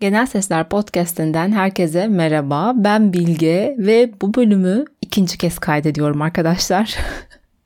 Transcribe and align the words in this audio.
Genel 0.00 0.26
Sesler 0.26 0.68
Podcast'inden 0.68 1.52
herkese 1.52 2.08
merhaba. 2.08 2.72
Ben 2.76 3.12
Bilge 3.12 3.74
ve 3.78 4.12
bu 4.20 4.34
bölümü 4.34 4.84
ikinci 5.00 5.38
kez 5.38 5.58
kaydediyorum 5.58 6.22
arkadaşlar. 6.22 6.96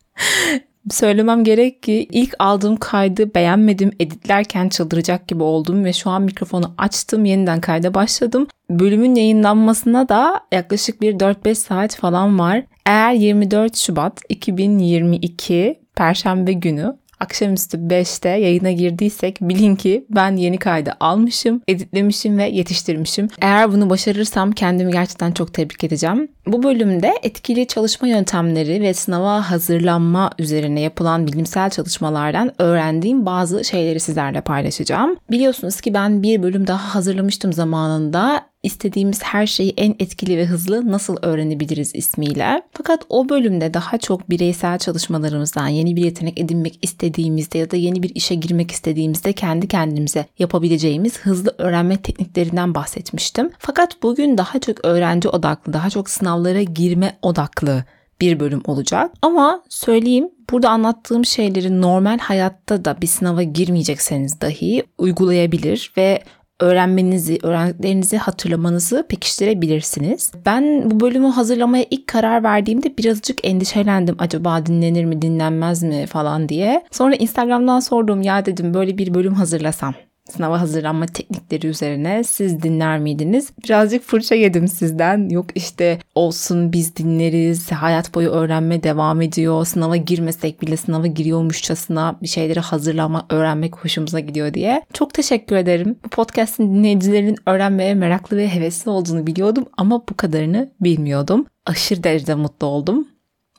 Söylemem 0.90 1.44
gerek 1.44 1.82
ki 1.82 2.08
ilk 2.12 2.34
aldığım 2.38 2.76
kaydı 2.76 3.34
beğenmedim, 3.34 3.90
editlerken 4.00 4.68
çıldıracak 4.68 5.28
gibi 5.28 5.42
oldum 5.42 5.84
ve 5.84 5.92
şu 5.92 6.10
an 6.10 6.22
mikrofonu 6.22 6.74
açtım, 6.78 7.24
yeniden 7.24 7.60
kayda 7.60 7.94
başladım. 7.94 8.46
Bölümün 8.70 9.14
yayınlanmasına 9.14 10.08
da 10.08 10.40
yaklaşık 10.52 11.00
bir 11.00 11.14
4-5 11.14 11.54
saat 11.54 11.96
falan 11.96 12.38
var. 12.38 12.62
Eğer 12.86 13.12
24 13.12 13.76
Şubat 13.76 14.20
2022 14.28 15.80
Perşembe 15.96 16.52
günü 16.52 16.96
akşamüstü 17.24 17.78
5'te 17.78 18.28
yayına 18.28 18.72
girdiysek 18.72 19.38
bilin 19.40 19.76
ki 19.76 20.06
ben 20.10 20.36
yeni 20.36 20.58
kaydı 20.58 20.96
almışım, 21.00 21.62
editlemişim 21.68 22.38
ve 22.38 22.44
yetiştirmişim. 22.44 23.28
Eğer 23.40 23.72
bunu 23.72 23.90
başarırsam 23.90 24.52
kendimi 24.52 24.92
gerçekten 24.92 25.32
çok 25.32 25.54
tebrik 25.54 25.84
edeceğim. 25.84 26.28
Bu 26.46 26.62
bölümde 26.62 27.14
etkili 27.22 27.66
çalışma 27.66 28.08
yöntemleri 28.08 28.82
ve 28.82 28.94
sınava 28.94 29.50
hazırlanma 29.50 30.30
üzerine 30.38 30.80
yapılan 30.80 31.26
bilimsel 31.26 31.70
çalışmalardan 31.70 32.52
öğrendiğim 32.58 33.26
bazı 33.26 33.64
şeyleri 33.64 34.00
sizlerle 34.00 34.40
paylaşacağım. 34.40 35.16
Biliyorsunuz 35.30 35.80
ki 35.80 35.94
ben 35.94 36.22
bir 36.22 36.42
bölüm 36.42 36.66
daha 36.66 36.94
hazırlamıştım 36.94 37.52
zamanında 37.52 38.46
istediğimiz 38.64 39.22
her 39.22 39.46
şeyi 39.46 39.74
en 39.76 39.94
etkili 39.98 40.38
ve 40.38 40.46
hızlı 40.46 40.92
nasıl 40.92 41.16
öğrenebiliriz 41.22 41.94
ismiyle. 41.94 42.62
Fakat 42.72 43.02
o 43.08 43.28
bölümde 43.28 43.74
daha 43.74 43.98
çok 43.98 44.30
bireysel 44.30 44.78
çalışmalarımızdan 44.78 45.68
yeni 45.68 45.96
bir 45.96 46.04
yetenek 46.04 46.40
edinmek 46.40 46.78
istediğimizde 46.82 47.58
ya 47.58 47.70
da 47.70 47.76
yeni 47.76 48.02
bir 48.02 48.14
işe 48.14 48.34
girmek 48.34 48.70
istediğimizde 48.70 49.32
kendi 49.32 49.68
kendimize 49.68 50.26
yapabileceğimiz 50.38 51.18
hızlı 51.18 51.54
öğrenme 51.58 51.96
tekniklerinden 51.96 52.74
bahsetmiştim. 52.74 53.50
Fakat 53.58 54.02
bugün 54.02 54.38
daha 54.38 54.58
çok 54.58 54.84
öğrenci 54.84 55.28
odaklı, 55.28 55.72
daha 55.72 55.90
çok 55.90 56.10
sınavlara 56.34 56.62
girme 56.62 57.18
odaklı 57.22 57.84
bir 58.20 58.40
bölüm 58.40 58.62
olacak. 58.66 59.10
Ama 59.22 59.62
söyleyeyim 59.68 60.28
burada 60.50 60.70
anlattığım 60.70 61.24
şeyleri 61.24 61.80
normal 61.80 62.18
hayatta 62.18 62.84
da 62.84 62.96
bir 63.00 63.06
sınava 63.06 63.42
girmeyecekseniz 63.42 64.40
dahi 64.40 64.82
uygulayabilir 64.98 65.92
ve 65.96 66.22
öğrenmenizi, 66.60 67.38
öğrendiklerinizi 67.42 68.16
hatırlamanızı 68.16 69.06
pekiştirebilirsiniz. 69.08 70.32
Ben 70.46 70.90
bu 70.90 71.00
bölümü 71.00 71.28
hazırlamaya 71.28 71.84
ilk 71.90 72.06
karar 72.06 72.42
verdiğimde 72.42 72.98
birazcık 72.98 73.46
endişelendim. 73.46 74.16
Acaba 74.18 74.66
dinlenir 74.66 75.04
mi, 75.04 75.22
dinlenmez 75.22 75.82
mi 75.82 76.06
falan 76.06 76.48
diye. 76.48 76.84
Sonra 76.90 77.14
Instagram'dan 77.14 77.80
sordum 77.80 78.22
ya 78.22 78.46
dedim 78.46 78.74
böyle 78.74 78.98
bir 78.98 79.14
bölüm 79.14 79.34
hazırlasam 79.34 79.94
sınava 80.30 80.60
hazırlanma 80.60 81.06
teknikleri 81.06 81.66
üzerine 81.66 82.24
siz 82.24 82.62
dinler 82.62 82.98
miydiniz? 82.98 83.52
Birazcık 83.64 84.02
fırça 84.02 84.34
yedim 84.34 84.68
sizden. 84.68 85.28
Yok 85.28 85.46
işte 85.54 85.98
olsun 86.14 86.72
biz 86.72 86.96
dinleriz, 86.96 87.72
hayat 87.72 88.14
boyu 88.14 88.30
öğrenme 88.30 88.82
devam 88.82 89.22
ediyor, 89.22 89.66
sınava 89.66 89.96
girmesek 89.96 90.62
bile 90.62 90.76
sınava 90.76 91.06
giriyormuşçasına 91.06 92.18
bir 92.22 92.28
şeyleri 92.28 92.60
hazırlama, 92.60 93.26
öğrenmek 93.30 93.76
hoşumuza 93.76 94.20
gidiyor 94.20 94.54
diye. 94.54 94.82
Çok 94.92 95.14
teşekkür 95.14 95.56
ederim. 95.56 95.96
Bu 96.04 96.08
podcast'in 96.08 96.74
dinleyicilerinin 96.74 97.36
öğrenmeye 97.46 97.94
meraklı 97.94 98.36
ve 98.36 98.48
hevesli 98.48 98.90
olduğunu 98.90 99.26
biliyordum 99.26 99.66
ama 99.76 100.02
bu 100.10 100.16
kadarını 100.16 100.72
bilmiyordum. 100.80 101.46
Aşırı 101.66 102.04
derecede 102.04 102.34
mutlu 102.34 102.66
oldum. 102.66 103.08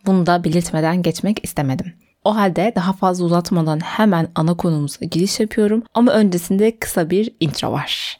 Bunu 0.05 0.25
da 0.25 0.43
belirtmeden 0.43 1.01
geçmek 1.01 1.43
istemedim. 1.43 1.93
O 2.25 2.35
halde 2.35 2.73
daha 2.75 2.93
fazla 2.93 3.25
uzatmadan 3.25 3.79
hemen 3.79 4.27
ana 4.35 4.57
konumuza 4.57 5.05
giriş 5.05 5.39
yapıyorum 5.39 5.83
ama 5.93 6.11
öncesinde 6.11 6.79
kısa 6.79 7.09
bir 7.09 7.35
intro 7.39 7.71
var. 7.71 8.19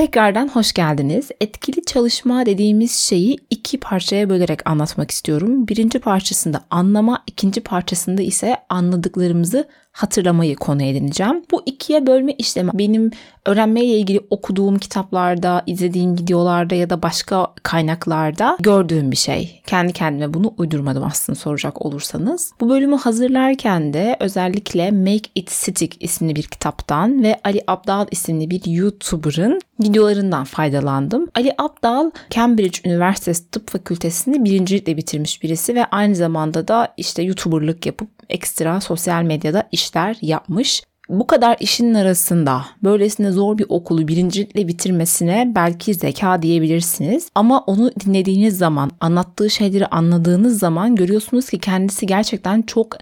Tekrardan 0.00 0.48
hoş 0.48 0.72
geldiniz. 0.72 1.30
Etkili 1.40 1.84
çalışma 1.84 2.46
dediğimiz 2.46 2.92
şeyi 2.92 3.36
iki 3.50 3.80
parçaya 3.80 4.30
bölerek 4.30 4.66
anlatmak 4.66 5.10
istiyorum. 5.10 5.68
Birinci 5.68 5.98
parçasında 5.98 6.60
anlama, 6.70 7.22
ikinci 7.26 7.60
parçasında 7.60 8.22
ise 8.22 8.56
anladıklarımızı 8.68 9.68
hatırlamayı 9.92 10.56
konu 10.56 10.82
edineceğim. 10.82 11.42
Bu 11.50 11.62
ikiye 11.66 12.06
bölme 12.06 12.32
işlemi 12.32 12.70
benim 12.74 13.10
öğrenmeyle 13.46 13.98
ilgili 13.98 14.20
okuduğum 14.30 14.78
kitaplarda, 14.78 15.62
izlediğim 15.66 16.12
videolarda 16.12 16.74
ya 16.74 16.90
da 16.90 17.02
başka 17.02 17.54
kaynaklarda 17.62 18.56
gördüğüm 18.60 19.10
bir 19.10 19.16
şey. 19.16 19.62
Kendi 19.66 19.92
kendime 19.92 20.34
bunu 20.34 20.54
uydurmadım 20.58 21.04
aslında 21.04 21.38
soracak 21.38 21.86
olursanız. 21.86 22.52
Bu 22.60 22.68
bölümü 22.68 22.96
hazırlarken 22.96 23.92
de 23.92 24.16
özellikle 24.20 24.90
Make 24.90 25.30
It 25.34 25.50
Stick 25.50 25.96
isimli 26.00 26.36
bir 26.36 26.42
kitaptan 26.42 27.22
ve 27.22 27.40
Ali 27.44 27.62
Abdal 27.66 28.06
isimli 28.10 28.50
bir 28.50 28.66
YouTuber'ın 28.66 29.60
videolarından 29.82 30.44
faydalandım. 30.44 31.28
Ali 31.34 31.52
Abdal 31.58 32.10
Cambridge 32.30 32.78
Üniversitesi 32.84 33.50
Tıp 33.50 33.70
Fakültesini 33.70 34.44
birincilikle 34.44 34.96
bitirmiş 34.96 35.42
birisi 35.42 35.74
ve 35.74 35.84
aynı 35.84 36.14
zamanda 36.14 36.68
da 36.68 36.94
işte 36.96 37.22
YouTuber'lık 37.22 37.86
yapıp 37.86 38.19
ekstra 38.30 38.80
sosyal 38.80 39.22
medyada 39.22 39.68
işler 39.72 40.16
yapmış. 40.20 40.82
Bu 41.08 41.26
kadar 41.26 41.56
işin 41.60 41.94
arasında 41.94 42.64
böylesine 42.82 43.32
zor 43.32 43.58
bir 43.58 43.66
okulu 43.68 44.08
birincilikle 44.08 44.68
bitirmesine 44.68 45.52
belki 45.54 45.94
zeka 45.94 46.42
diyebilirsiniz. 46.42 47.28
Ama 47.34 47.60
onu 47.60 47.90
dinlediğiniz 48.04 48.58
zaman, 48.58 48.90
anlattığı 49.00 49.50
şeyleri 49.50 49.86
anladığınız 49.86 50.58
zaman 50.58 50.96
görüyorsunuz 50.96 51.50
ki 51.50 51.58
kendisi 51.58 52.06
gerçekten 52.06 52.62
çok 52.62 52.96